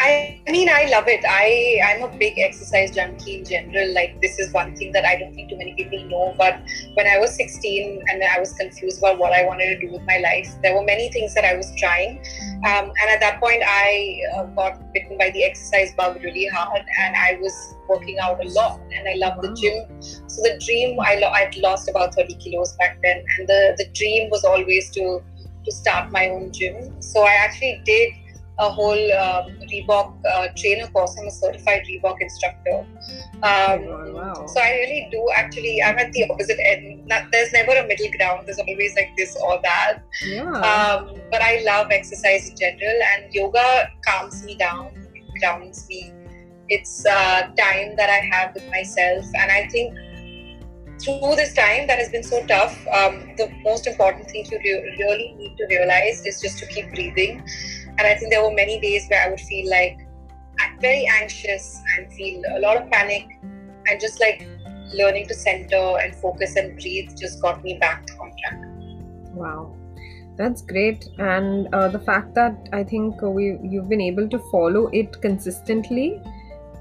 I, 0.00 0.40
mean, 0.48 0.68
I 0.68 0.88
love 0.90 1.08
it. 1.08 1.24
I 1.28 1.80
I'm 1.84 2.02
a 2.02 2.16
big 2.16 2.38
exercise 2.38 2.94
junkie 2.94 3.38
in 3.38 3.44
general. 3.44 3.92
Like 3.92 4.20
this 4.22 4.38
is 4.38 4.52
one 4.52 4.74
thing 4.76 4.92
that 4.92 5.04
I 5.04 5.16
don't 5.18 5.34
think 5.34 5.50
too 5.50 5.58
many 5.58 5.74
people 5.74 6.02
know. 6.04 6.34
But 6.38 6.60
when 6.94 7.06
I 7.06 7.18
was 7.18 7.34
16 7.36 8.04
and 8.08 8.22
I 8.22 8.38
was 8.38 8.52
confused 8.52 8.98
about 8.98 9.18
what 9.18 9.32
I 9.32 9.44
wanted 9.44 9.66
to 9.66 9.86
do 9.86 9.92
with 9.92 10.02
my 10.06 10.18
life, 10.18 10.48
there 10.62 10.74
were 10.74 10.84
many 10.84 11.10
things 11.10 11.34
that 11.34 11.44
I 11.44 11.56
was 11.56 11.70
trying. 11.76 12.18
Um, 12.66 12.92
and 13.00 13.10
at 13.10 13.20
that 13.20 13.40
point, 13.40 13.62
I 13.66 14.20
uh, 14.36 14.44
got 14.54 14.92
bitten 14.92 15.18
by 15.18 15.30
the 15.30 15.44
exercise 15.44 15.92
bug 15.94 16.22
really 16.22 16.46
hard, 16.46 16.82
and 17.00 17.16
I 17.16 17.38
was 17.40 17.74
working 17.88 18.18
out 18.18 18.44
a 18.44 18.48
lot, 18.50 18.80
and 18.92 19.08
I 19.08 19.14
love 19.14 19.40
the 19.42 19.52
gym. 19.54 20.02
So 20.02 20.42
the 20.42 20.58
dream, 20.64 20.98
I 21.00 21.16
lo- 21.16 21.30
I'd 21.30 21.56
lost 21.56 21.88
about 21.88 22.14
30 22.14 22.34
kilos 22.34 22.72
back 22.76 22.98
then, 23.02 23.24
and 23.36 23.48
the 23.48 23.74
the 23.78 23.86
dream 23.92 24.30
was 24.30 24.44
always 24.44 24.90
to 24.92 25.22
to 25.64 25.72
start 25.72 26.10
my 26.12 26.28
own 26.28 26.52
gym. 26.52 27.00
So 27.00 27.22
I 27.22 27.32
actually 27.32 27.80
did 27.84 28.12
a 28.58 28.68
whole 28.68 29.12
um, 29.12 29.56
Reebok 29.70 30.14
uh, 30.26 30.48
trainer 30.56 30.88
course. 30.88 31.16
I'm 31.18 31.28
a 31.28 31.30
certified 31.30 31.84
Reebok 31.88 32.16
instructor. 32.20 32.84
Um, 33.42 33.86
oh, 33.86 34.12
wow. 34.14 34.46
So 34.46 34.60
I 34.60 34.70
really 34.70 35.08
do 35.12 35.24
actually. 35.36 35.80
I'm 35.82 35.98
at 35.98 36.12
the 36.12 36.28
opposite 36.28 36.58
end. 36.64 37.06
Not, 37.06 37.30
there's 37.30 37.52
never 37.52 37.72
a 37.72 37.86
middle 37.86 38.10
ground. 38.16 38.46
There's 38.46 38.58
always 38.58 38.94
like 38.96 39.10
this 39.16 39.36
or 39.40 39.60
that. 39.62 40.02
Yeah. 40.26 40.50
Um, 40.50 41.14
but 41.30 41.40
I 41.40 41.62
love 41.64 41.88
exercise 41.90 42.48
in 42.50 42.56
general, 42.56 42.98
and 43.14 43.32
yoga 43.32 43.90
calms 44.06 44.42
me 44.44 44.56
down, 44.56 44.90
it 45.14 45.40
grounds 45.40 45.86
me. 45.88 46.12
It's 46.68 47.06
uh, 47.06 47.48
time 47.56 47.96
that 47.96 48.10
I 48.10 48.20
have 48.32 48.54
with 48.54 48.68
myself, 48.70 49.24
and 49.34 49.50
I 49.50 49.68
think 49.68 49.96
through 51.00 51.36
this 51.36 51.54
time 51.54 51.86
that 51.86 51.98
has 51.98 52.08
been 52.08 52.24
so 52.24 52.44
tough, 52.46 52.76
um, 52.88 53.30
the 53.36 53.48
most 53.62 53.86
important 53.86 54.28
thing 54.28 54.44
you 54.50 54.58
re- 54.58 54.96
really 54.98 55.34
need 55.38 55.56
to 55.56 55.66
realize 55.70 56.26
is 56.26 56.40
just 56.40 56.58
to 56.58 56.66
keep 56.66 56.92
breathing 56.92 57.42
and 57.98 58.06
I 58.06 58.14
think 58.14 58.30
there 58.30 58.42
were 58.42 58.52
many 58.52 58.80
days 58.80 59.06
where 59.08 59.26
I 59.26 59.30
would 59.30 59.40
feel 59.40 59.68
like 59.68 59.98
very 60.80 61.08
anxious 61.20 61.82
and 61.96 62.12
feel 62.12 62.42
a 62.56 62.60
lot 62.60 62.76
of 62.76 62.88
panic. 62.90 63.26
And 63.42 64.00
just 64.00 64.20
like 64.20 64.46
learning 64.94 65.26
to 65.28 65.34
center 65.34 65.98
and 65.98 66.14
focus 66.14 66.56
and 66.56 66.78
breathe 66.78 67.10
just 67.18 67.42
got 67.42 67.64
me 67.64 67.78
back 67.78 68.06
on 68.20 68.32
track. 68.42 68.60
Wow. 69.34 69.74
That's 70.36 70.62
great, 70.62 71.08
and 71.18 71.66
uh, 71.74 71.88
the 71.88 71.98
fact 71.98 72.32
that 72.36 72.68
I 72.72 72.84
think 72.84 73.20
we 73.22 73.58
you've 73.60 73.88
been 73.88 74.00
able 74.00 74.28
to 74.28 74.38
follow 74.52 74.86
it 74.92 75.20
consistently, 75.20 76.22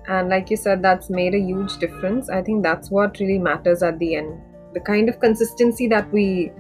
and 0.08 0.30
like 0.30 0.50
you 0.50 0.58
said, 0.58 0.82
that's 0.82 1.10
made 1.10 1.34
a 1.34 1.40
huge 1.40 1.78
difference. 1.78 2.30
I 2.30 2.42
think 2.42 2.64
that's 2.64 2.90
what 2.90 3.20
really 3.20 3.40
matters 3.40 3.84
at 3.84 4.00
the 4.00 4.16
end. 4.16 4.42
The 4.74 4.80
kind 4.80 5.10
of 5.10 5.20
consistency 5.20 5.88
that 5.88 6.12
we 6.12 6.52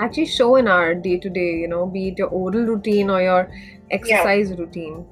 actually 0.00 0.26
show 0.26 0.56
in 0.56 0.68
our 0.68 0.94
day 0.94 1.18
to 1.18 1.28
day, 1.28 1.54
you 1.56 1.68
know, 1.68 1.86
be 1.86 2.08
it 2.08 2.18
your 2.18 2.28
oral 2.28 2.64
routine 2.64 3.10
or 3.10 3.22
your 3.22 3.50
exercise 3.90 4.50
yeah. 4.50 4.56
routine. 4.56 5.06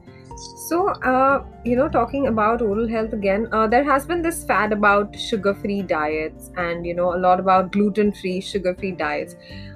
So, 0.69 0.89
uh, 0.89 1.45
you 1.65 1.75
know, 1.75 1.89
talking 1.89 2.29
about 2.29 2.63
oral 2.63 2.89
health 2.89 3.13
again, 3.13 3.49
uh, 3.53 3.67
there 3.67 3.83
has 3.83 4.07
been 4.07 4.23
this 4.23 4.45
fad 4.45 4.73
about 4.73 5.19
sugar 5.19 5.55
free 5.55 5.83
diets 5.83 6.51
and, 6.57 6.87
you 6.87 6.95
know, 6.95 7.15
a 7.15 7.19
lot 7.19 7.41
about 7.41 7.73
gluten 7.73 8.13
free, 8.13 8.41
sugar 8.41 8.75
free 8.75 8.93
diets. 8.93 9.35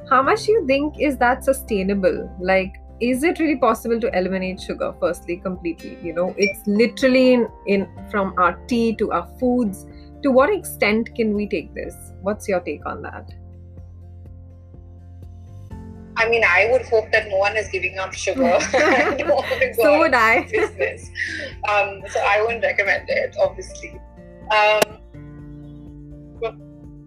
How 0.09 0.23
much 0.23 0.45
do 0.45 0.53
you 0.53 0.67
think 0.67 1.01
is 1.01 1.17
that 1.19 1.43
sustainable? 1.43 2.31
Like, 2.41 2.75
is 3.01 3.23
it 3.23 3.39
really 3.39 3.57
possible 3.57 4.01
to 4.01 4.17
eliminate 4.17 4.61
sugar 4.61 4.95
firstly 5.01 5.37
completely 5.37 5.99
you 6.03 6.13
know 6.13 6.35
it's 6.37 6.67
literally 6.67 7.35
in, 7.35 7.49
in 7.67 7.89
from 8.11 8.35
our 8.39 8.55
tea 8.67 8.95
to 8.95 9.11
our 9.13 9.29
foods 9.39 9.87
to 10.23 10.31
what 10.31 10.53
extent 10.53 11.15
can 11.15 11.35
we 11.35 11.49
take 11.49 11.75
this 11.75 11.95
what's 12.21 12.49
your 12.49 12.61
take 12.61 12.85
on 12.87 13.03
that 13.03 13.33
I 16.15 16.29
mean, 16.29 16.45
I 16.45 16.69
would 16.71 16.83
hope 16.83 17.11
that 17.11 17.29
no 17.29 17.39
one 17.39 17.57
is 17.57 17.69
giving 17.69 17.99
up 17.99 18.13
sugar. 18.13 18.59
so 19.75 19.99
would 19.99 20.15
I. 20.15 20.47
Business. 20.51 21.09
Um, 21.69 22.03
so 22.09 22.21
I 22.21 22.43
wouldn't 22.43 22.63
recommend 22.63 23.09
it, 23.09 23.35
obviously. 23.41 23.99
Um, 24.51 24.99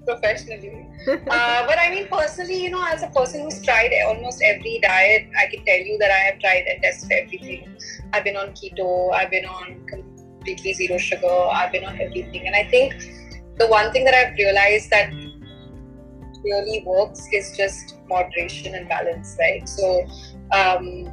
professionally. 0.06 0.88
uh, 1.08 1.68
but 1.68 1.78
I 1.80 1.90
mean, 1.90 2.08
personally, 2.08 2.64
you 2.64 2.70
know, 2.70 2.84
as 2.86 3.04
a 3.04 3.08
person 3.08 3.42
who's 3.42 3.62
tried 3.62 3.92
almost 4.08 4.42
every 4.44 4.80
diet, 4.82 5.28
I 5.38 5.48
can 5.48 5.66
tell 5.66 5.80
you 5.80 5.98
that 6.00 6.12
I 6.12 6.20
have 6.30 6.40
tried 6.40 6.66
and 6.68 6.82
tested 6.84 7.12
everything. 7.12 7.78
I've 8.14 8.24
been 8.24 8.38
on 8.38 8.50
keto, 8.50 9.14
I've 9.14 9.32
been 9.32 9.46
on 9.46 9.86
completely 9.88 10.74
zero 10.74 10.98
sugar, 10.98 11.28
I've 11.28 11.72
been 11.72 11.86
on 11.86 12.00
everything. 12.00 12.48
And 12.48 12.56
I 12.56 12.70
think 12.70 12.94
the 13.58 13.68
one 13.68 13.92
thing 13.92 14.06
that 14.06 14.14
I've 14.14 14.38
realized 14.38 14.90
that 14.92 15.12
really 16.44 16.84
works 16.86 17.28
is 17.34 17.58
just 17.58 17.96
moderation 18.08 18.76
and 18.76 18.88
balance, 18.88 19.36
right? 19.40 19.68
So, 19.68 20.08
um, 20.54 21.12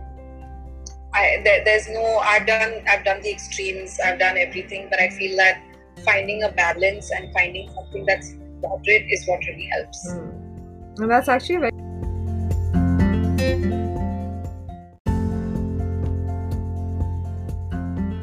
I, 1.15 1.43
there, 1.45 1.63
there's 1.65 1.89
no 1.91 2.19
I've 2.19 2.47
done 2.47 2.83
I've 2.89 3.05
done 3.05 3.21
the 3.21 3.31
extremes 3.31 4.01
I've 4.03 4.19
done 4.19 4.39
everything 4.39 4.89
but 4.89 4.99
I 4.99 5.11
feel 5.11 5.37
that 5.37 5.63
finding 6.05 6.43
a 6.43 6.51
balance 6.51 7.11
and 7.11 7.31
finding 7.33 7.71
something 7.75 8.07
that's 8.07 8.35
moderate 8.62 9.07
is 9.11 9.26
what 9.26 9.40
really 9.47 9.69
helps. 9.73 10.09
Mm. 10.09 10.99
And 10.99 11.11
that's 11.11 11.28
actually 11.28 11.59
very 11.59 11.73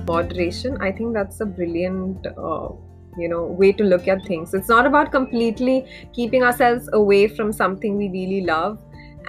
moderation. 0.08 0.78
I 0.82 0.92
think 0.92 1.14
that's 1.14 1.40
a 1.42 1.46
brilliant. 1.46 2.26
Uh, 2.26 2.70
you 3.18 3.28
know 3.28 3.44
way 3.44 3.72
to 3.72 3.84
look 3.84 4.08
at 4.08 4.24
things 4.26 4.54
it's 4.54 4.70
not 4.70 4.86
about 4.86 5.12
completely 5.12 5.86
keeping 6.14 6.44
ourselves 6.44 6.90
away 6.94 7.28
from 7.28 7.52
something 7.52 7.98
we 7.98 8.08
really 8.10 8.42
love 8.46 8.80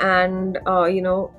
and 0.00 0.59
uh, 0.67 0.85
you 0.85 1.02
know 1.02 1.33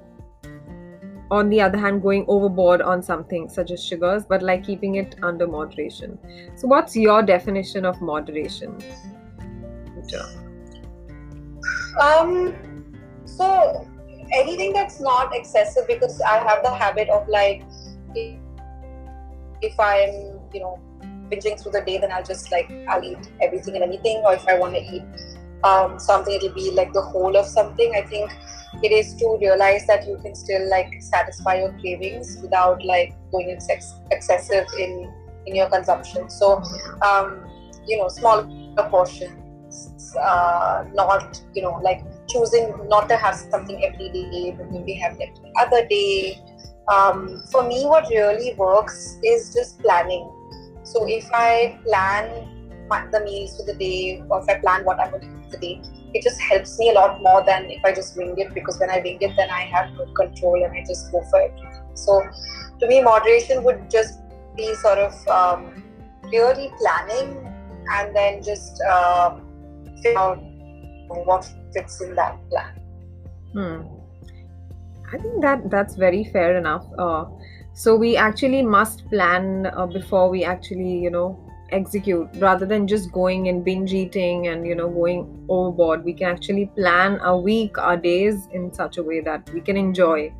on 1.29 1.49
the 1.49 1.61
other 1.61 1.77
hand 1.77 2.01
going 2.01 2.25
overboard 2.27 2.81
on 2.81 3.01
something 3.01 3.47
such 3.47 3.71
as 3.71 3.83
sugars 3.83 4.25
but 4.25 4.41
like 4.41 4.65
keeping 4.65 4.95
it 4.95 5.15
under 5.23 5.47
moderation 5.47 6.17
so 6.55 6.67
what's 6.67 6.95
your 6.95 7.21
definition 7.23 7.85
of 7.85 8.01
moderation 8.01 8.77
um, 11.99 12.55
so 13.25 13.87
anything 14.33 14.73
that's 14.73 14.99
not 14.99 15.35
excessive 15.35 15.87
because 15.87 16.21
I 16.21 16.37
have 16.37 16.63
the 16.63 16.73
habit 16.73 17.09
of 17.09 17.27
like 17.27 17.63
if, 18.15 19.79
I'm 19.79 20.39
you 20.53 20.59
know 20.59 20.79
binging 21.29 21.61
through 21.61 21.73
the 21.73 21.81
day 21.81 21.97
then 21.97 22.11
I'll 22.11 22.23
just 22.23 22.51
like 22.51 22.71
I'll 22.87 23.03
eat 23.03 23.31
everything 23.41 23.75
and 23.75 23.83
anything 23.83 24.21
or 24.25 24.33
if 24.33 24.47
I 24.47 24.57
want 24.57 24.75
to 24.75 24.81
eat 24.81 25.03
um, 25.63 25.99
something 25.99 26.33
it'll 26.33 26.53
be 26.53 26.71
like 26.71 26.91
the 26.93 27.01
whole 27.01 27.35
of 27.37 27.45
something. 27.45 27.93
I 27.95 28.01
think 28.01 28.31
it 28.81 28.91
is 28.91 29.13
to 29.15 29.37
realize 29.39 29.85
that 29.87 30.07
you 30.07 30.17
can 30.23 30.33
still 30.33 30.67
like 30.69 31.01
satisfy 31.01 31.59
your 31.59 31.71
cravings 31.79 32.39
without 32.41 32.83
like 32.83 33.13
going 33.31 33.49
ex- 33.69 33.93
excessive 34.11 34.65
in 34.79 35.13
in 35.45 35.55
your 35.55 35.69
consumption. 35.69 36.29
So 36.29 36.61
um, 37.01 37.47
you 37.85 37.97
know 37.97 38.07
small 38.07 38.43
portion 38.89 39.40
uh, 40.19 40.85
not 40.93 41.41
you 41.53 41.61
know 41.61 41.79
like 41.83 42.01
choosing 42.27 42.73
not 42.87 43.07
to 43.09 43.15
have 43.15 43.35
something 43.35 43.83
every 43.83 44.09
day 44.09 44.55
but 44.57 44.71
maybe 44.71 44.93
have 44.93 45.19
it 45.19 45.39
other 45.59 45.85
day. 45.87 46.39
Um, 46.87 47.43
for 47.51 47.63
me 47.63 47.85
what 47.85 48.09
really 48.09 48.53
works 48.55 49.17
is 49.23 49.53
just 49.53 49.79
planning. 49.79 50.29
So 50.83 51.07
if 51.07 51.29
i 51.33 51.79
plan 51.85 52.51
my, 52.89 53.05
the 53.11 53.21
meals 53.21 53.55
for 53.57 53.65
the 53.65 53.77
day 53.77 54.23
or 54.29 54.41
if 54.41 54.49
i 54.49 54.55
plan 54.59 54.83
what 54.83 54.99
i'm 54.99 55.11
going 55.11 55.21
to 55.21 55.27
eat 55.27 55.45
for 55.45 55.51
the 55.51 55.57
day 55.57 55.81
it 56.13 56.23
just 56.23 56.41
helps 56.41 56.77
me 56.79 56.89
a 56.89 56.93
lot 56.93 57.21
more 57.21 57.43
than 57.45 57.69
if 57.69 57.85
i 57.85 57.93
just 57.93 58.17
wing 58.17 58.33
it 58.37 58.53
because 58.53 58.79
when 58.79 58.89
i 58.89 58.99
wing 58.99 59.17
it 59.21 59.33
then 59.37 59.49
i 59.49 59.61
have 59.61 59.95
good 59.95 60.13
control 60.15 60.63
and 60.63 60.73
i 60.73 60.83
just 60.87 61.11
go 61.11 61.21
for 61.29 61.39
it. 61.41 61.53
So 61.93 62.21
to 62.79 62.87
me 62.87 63.01
moderation 63.01 63.63
would 63.63 63.89
just 63.89 64.19
be 64.55 64.73
sort 64.75 64.97
of 64.97 65.27
um, 65.27 65.83
really 66.31 66.71
planning 66.79 67.47
and 67.91 68.15
then 68.15 68.43
just 68.43 68.81
uh, 68.89 69.37
figure 70.01 70.19
out 70.19 70.39
what 71.07 71.47
fits 71.73 72.01
in 72.01 72.15
that 72.15 72.37
plan. 72.49 72.79
Hmm. 73.53 73.81
I 75.13 75.17
think 75.17 75.41
that 75.41 75.69
that's 75.69 75.95
very 75.95 76.23
fair 76.23 76.57
enough. 76.57 76.85
Uh, 76.97 77.25
so 77.73 77.95
we 77.95 78.15
actually 78.15 78.61
must 78.61 79.07
plan 79.09 79.65
uh, 79.65 79.85
before 79.85 80.29
we 80.29 80.43
actually, 80.43 80.97
you 80.97 81.09
know, 81.09 81.37
execute 81.71 82.27
rather 82.35 82.65
than 82.65 82.87
just 82.87 83.11
going 83.11 83.47
and 83.47 83.63
binge 83.63 83.93
eating 83.93 84.47
and 84.47 84.67
you 84.67 84.75
know 84.75 84.89
going 84.89 85.45
overboard. 85.49 86.03
We 86.03 86.13
can 86.13 86.27
actually 86.27 86.65
plan 86.67 87.19
our 87.19 87.37
week, 87.37 87.77
our 87.77 87.97
days 87.97 88.47
in 88.51 88.73
such 88.73 88.97
a 88.97 89.03
way 89.03 89.21
that 89.21 89.49
we 89.53 89.61
can 89.61 89.77
enjoy 89.77 90.33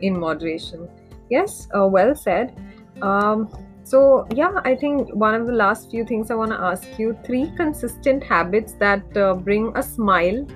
in 0.00 0.18
moderation. 0.18 0.88
Yes, 1.28 1.68
uh, 1.76 1.86
well 1.86 2.14
said. 2.14 2.56
Um, 3.02 3.48
so, 3.90 4.24
yeah, 4.32 4.52
I 4.64 4.76
think 4.76 5.12
one 5.12 5.34
of 5.34 5.48
the 5.48 5.52
last 5.52 5.90
few 5.90 6.04
things 6.04 6.30
I 6.30 6.36
want 6.36 6.52
to 6.52 6.60
ask 6.60 6.96
you 6.96 7.18
three 7.24 7.50
consistent 7.56 8.22
habits 8.22 8.74
that 8.74 9.16
uh, 9.16 9.34
bring 9.34 9.72
a 9.76 9.82
smile 9.82 10.46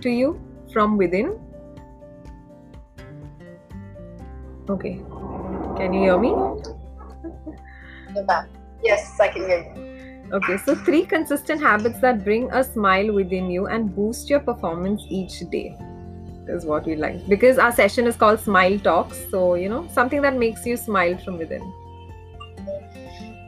to 0.00 0.08
you 0.08 0.40
from 0.72 0.96
within. 0.96 1.40
Okay, 4.70 5.02
can 5.76 5.92
you 5.92 6.02
hear 6.02 6.18
me? 6.18 6.30
Yes, 8.84 9.18
I 9.18 9.26
can 9.26 9.42
hear 9.42 9.74
you. 9.74 10.32
Okay, 10.32 10.56
so 10.58 10.76
three 10.76 11.04
consistent 11.04 11.60
habits 11.60 11.98
that 11.98 12.22
bring 12.22 12.48
a 12.52 12.62
smile 12.62 13.12
within 13.12 13.50
you 13.50 13.66
and 13.66 13.92
boost 13.92 14.30
your 14.30 14.38
performance 14.38 15.02
each 15.10 15.40
day 15.50 15.76
is 16.46 16.64
what 16.64 16.86
we 16.86 16.94
like 16.94 17.26
because 17.28 17.58
our 17.58 17.72
session 17.72 18.06
is 18.06 18.14
called 18.14 18.38
Smile 18.38 18.78
Talks. 18.78 19.18
So, 19.30 19.54
you 19.54 19.68
know, 19.68 19.88
something 19.90 20.22
that 20.22 20.36
makes 20.36 20.64
you 20.64 20.76
smile 20.76 21.18
from 21.18 21.38
within. 21.38 21.72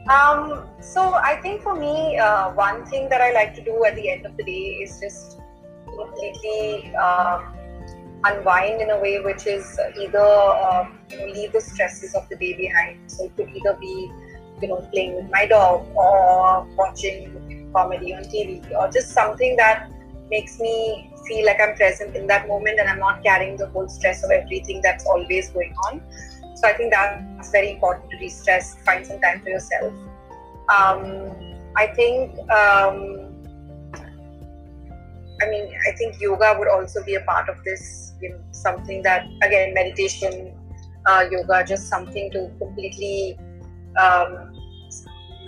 Um, 0.09 0.69
so 0.81 1.15
I 1.15 1.41
think 1.43 1.63
for 1.63 1.75
me, 1.75 2.17
uh, 2.17 2.53
one 2.53 2.87
thing 2.87 3.09
that 3.09 3.21
I 3.21 3.33
like 3.33 3.55
to 3.57 3.65
do 3.65 3.85
at 3.85 3.97
the 3.97 4.09
end 4.09 4.25
of 4.25 4.37
the 4.37 4.45
day 4.45 4.79
is 4.83 5.01
just 5.01 5.41
completely 5.85 6.95
uh, 6.97 7.43
unwind 8.25 8.81
in 8.81 8.91
a 8.91 9.01
way 9.01 9.21
which 9.21 9.47
is 9.47 9.79
either 10.01 10.19
uh, 10.19 10.89
you 11.11 11.19
know 11.19 11.27
leave 11.27 11.53
the 11.53 11.61
stresses 11.61 12.15
of 12.15 12.29
the 12.29 12.37
day 12.37 12.53
behind. 12.55 13.11
So 13.11 13.25
it 13.25 13.37
could 13.37 13.51
either 13.51 13.77
be 13.81 14.13
you 14.63 14.69
know 14.69 14.77
playing 14.93 15.17
with 15.17 15.31
my 15.31 15.47
dog 15.47 15.87
or 15.97 16.65
watching 16.77 17.71
comedy 17.73 18.15
on 18.15 18.23
TV 18.25 18.63
or 18.79 18.89
just 18.91 19.11
something 19.11 19.57
that 19.57 19.91
makes 20.31 20.59
me 20.61 21.13
feel 21.27 21.45
like 21.47 21.61
I'm 21.61 21.75
present 21.75 22.15
in 22.15 22.27
that 22.29 22.47
moment 22.47 22.79
and 22.79 22.89
I'm 22.89 22.99
not 23.01 23.25
carrying 23.25 23.57
the 23.57 23.67
whole 23.69 23.89
stress 23.89 24.23
of 24.25 24.31
everything 24.31 24.81
that's 24.83 25.05
always 25.07 25.51
going 25.51 25.75
on. 25.87 26.01
So 26.57 26.67
I 26.67 26.73
think 26.73 26.91
that's 26.91 27.51
very 27.51 27.73
important 27.73 28.11
to 28.11 28.19
de-stress, 28.19 28.77
find 28.85 29.07
some 29.07 29.21
time 29.21 29.43
for 29.43 29.51
yourself. 29.51 29.93
Um, 30.75 31.31
I 31.77 31.87
think, 31.89 32.39
um, 32.51 33.45
I 35.43 35.51
mean, 35.51 35.71
I 35.87 35.93
think 35.93 36.19
yoga 36.19 36.57
would 36.59 36.69
also 36.69 37.05
be 37.05 37.15
a 37.15 37.21
part 37.21 37.51
of 37.51 37.63
this. 37.63 38.15
You 38.23 38.31
know, 38.31 38.41
something 38.53 39.03
that 39.03 39.27
again, 39.43 39.75
meditation, 39.75 40.55
uh, 41.05 41.25
yoga, 41.31 41.63
just 41.67 41.89
something 41.89 42.31
to 42.33 42.51
completely. 42.59 43.39
Um, 44.01 44.55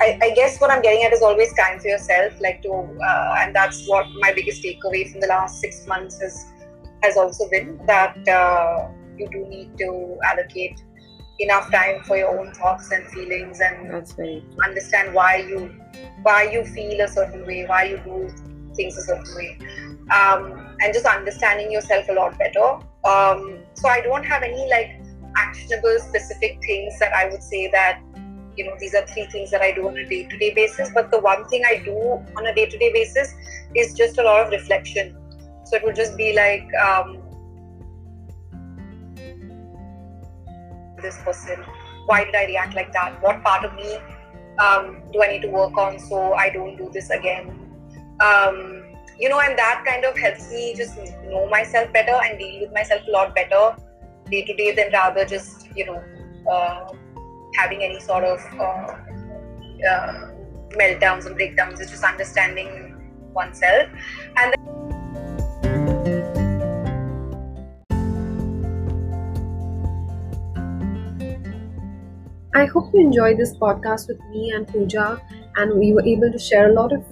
I, 0.01 0.19
I, 0.23 0.31
guess 0.35 0.61
what 0.61 0.71
I'm 0.71 0.81
getting 0.81 1.03
at 1.05 1.13
is 1.13 1.23
always 1.23 1.53
time 1.55 1.81
for 1.81 1.89
yourself, 1.89 2.33
like 2.41 2.63
to, 2.63 2.71
uh, 2.71 3.35
and 3.39 3.55
that's 3.55 3.87
what 3.89 4.07
my 4.21 4.33
biggest 4.33 4.63
takeaway 4.63 5.11
from 5.11 5.21
the 5.21 5.27
last 5.27 5.61
six 5.61 5.87
months 5.87 6.21
has 6.21 6.47
has 7.03 7.17
also 7.17 7.49
been 7.49 7.81
that 7.87 8.17
uh, 8.29 8.89
you 9.17 9.29
do 9.31 9.47
need 9.49 9.77
to 9.79 10.19
allocate 10.25 10.81
enough 11.39 11.71
time 11.71 12.03
for 12.03 12.17
your 12.17 12.39
own 12.39 12.53
thoughts 12.53 12.91
and 12.91 13.07
feelings 13.09 13.61
and 13.61 13.93
That's 13.93 14.13
very 14.13 14.45
understand 14.65 15.15
why 15.15 15.37
you 15.37 15.75
why 16.23 16.45
you 16.45 16.65
feel 16.65 17.01
a 17.01 17.09
certain 17.09 17.47
way, 17.47 17.65
why 17.67 17.85
you 17.85 17.99
do 17.99 18.29
things 18.75 18.97
a 18.97 19.03
certain 19.03 19.37
way, 19.37 19.59
um, 20.15 20.77
and 20.81 20.93
just 20.93 21.07
understanding 21.07 21.71
yourself 21.71 22.09
a 22.09 22.13
lot 22.13 22.39
better. 22.39 22.79
Um, 23.05 23.61
so 23.75 23.89
I 23.89 24.01
don't 24.01 24.25
have 24.25 24.43
any 24.43 24.69
like 24.69 25.01
actionable 25.37 25.97
specific 26.01 26.59
things 26.63 26.99
that 26.99 27.13
I 27.13 27.29
would 27.29 27.43
say 27.43 27.71
that 27.71 28.01
you 28.57 28.65
know 28.65 28.75
these 28.81 28.95
are 28.95 29.07
three 29.07 29.27
things 29.27 29.51
that 29.53 29.63
I 29.63 29.73
do 29.73 29.87
on 29.87 29.97
a 29.97 30.05
day-to-day 30.05 30.55
basis. 30.55 30.91
But 30.93 31.11
the 31.11 31.21
one 31.21 31.47
thing 31.49 31.63
I 31.65 31.83
do 31.85 31.97
on 32.37 32.47
a 32.47 32.55
day-to-day 32.55 32.93
basis 32.93 33.35
is 33.75 33.95
just 33.95 34.19
a 34.19 34.23
lot 34.23 34.45
of 34.45 34.51
reflection. 34.51 35.17
So 35.67 35.77
it 35.77 35.85
would 35.85 35.95
just 35.95 36.17
be 36.17 36.33
like 36.33 36.67
um, 36.83 37.23
this 41.01 41.19
person? 41.19 41.65
Why 42.07 42.25
did 42.25 42.35
I 42.35 42.47
react 42.47 42.75
like 42.75 42.93
that? 42.93 43.23
What 43.23 43.43
part 43.43 43.65
of 43.65 43.75
me 43.75 43.99
um, 44.59 45.03
do 45.13 45.23
I 45.23 45.29
need 45.29 45.43
to 45.43 45.49
work 45.49 45.77
on 45.77 45.99
so 45.99 46.35
I 46.35 46.51
don't 46.51 46.77
do 46.77 46.91
this 46.93 47.11
again? 47.11 47.49
Um, 48.21 48.85
you 49.19 49.29
know, 49.29 49.41
and 49.41 49.59
that 49.59 49.85
kind 49.87 50.05
of 50.05 50.17
helps 50.17 50.51
me 50.51 50.75
just 50.75 50.97
know 51.25 51.49
myself 51.49 51.93
better 51.93 52.19
and 52.25 52.39
deal 52.39 52.61
with 52.63 52.73
myself 52.73 53.03
a 53.07 53.11
lot 53.11 53.35
better 53.35 53.77
day 54.31 54.45
to 54.45 54.55
day 54.55 54.75
than 54.75 54.93
rather 54.93 55.25
just, 55.25 55.69
you 55.75 55.87
know, 55.87 56.03
uh, 56.51 56.93
having 57.57 57.83
any 57.83 57.99
sort 58.01 58.25
of 58.25 58.39
uh, 58.59 58.95
uh, 59.89 60.31
meltdowns 60.71 61.27
and 61.27 61.35
breakdowns. 61.35 61.81
It's 61.81 61.91
just 61.91 62.05
understanding 62.05 62.95
oneself. 63.35 63.89
And 64.37 64.55
I 72.59 72.67
hope 72.67 72.93
you 72.93 73.01
enjoyed 73.01 73.39
this 73.39 73.57
podcast 73.57 74.09
with 74.09 74.21
me 74.31 74.51
and 74.51 74.67
Pooja, 74.67 75.23
and 75.59 75.79
we 75.79 75.93
were 75.93 76.05
able 76.05 76.33
to 76.33 76.39
share 76.41 76.71
a 76.71 76.73
lot 76.75 76.93
of 76.93 77.05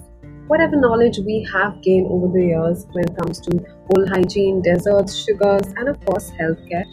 whatever 0.47 0.75
knowledge 0.75 1.19
we 1.19 1.47
have 1.53 1.81
gained 1.81 2.11
over 2.11 2.27
the 2.33 2.47
years 2.47 2.85
when 2.91 3.05
it 3.05 3.15
comes 3.17 3.39
to 3.41 3.51
oral 3.95 4.09
hygiene, 4.09 4.61
desserts, 4.61 5.15
sugars, 5.15 5.67
and 5.77 5.87
of 5.87 6.05
course, 6.05 6.31
healthcare. 6.31 6.83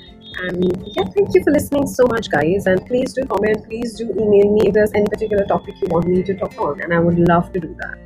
And 0.46 0.86
yeah, 0.86 1.04
thank 1.16 1.34
you 1.34 1.42
for 1.42 1.52
listening 1.52 1.88
so 1.88 2.06
much, 2.06 2.30
guys. 2.30 2.66
And 2.66 2.86
please 2.86 3.12
do 3.12 3.24
comment, 3.24 3.66
please 3.66 3.94
do 3.94 4.08
email 4.10 4.52
me 4.52 4.68
if 4.68 4.74
there's 4.74 4.92
any 4.94 5.06
particular 5.06 5.44
topic 5.46 5.74
you 5.82 5.88
want 5.90 6.06
me 6.06 6.22
to 6.22 6.34
talk 6.34 6.56
on, 6.60 6.80
and 6.80 6.94
I 6.94 7.00
would 7.00 7.18
love 7.18 7.52
to 7.54 7.58
do 7.58 7.74
that. 7.80 7.98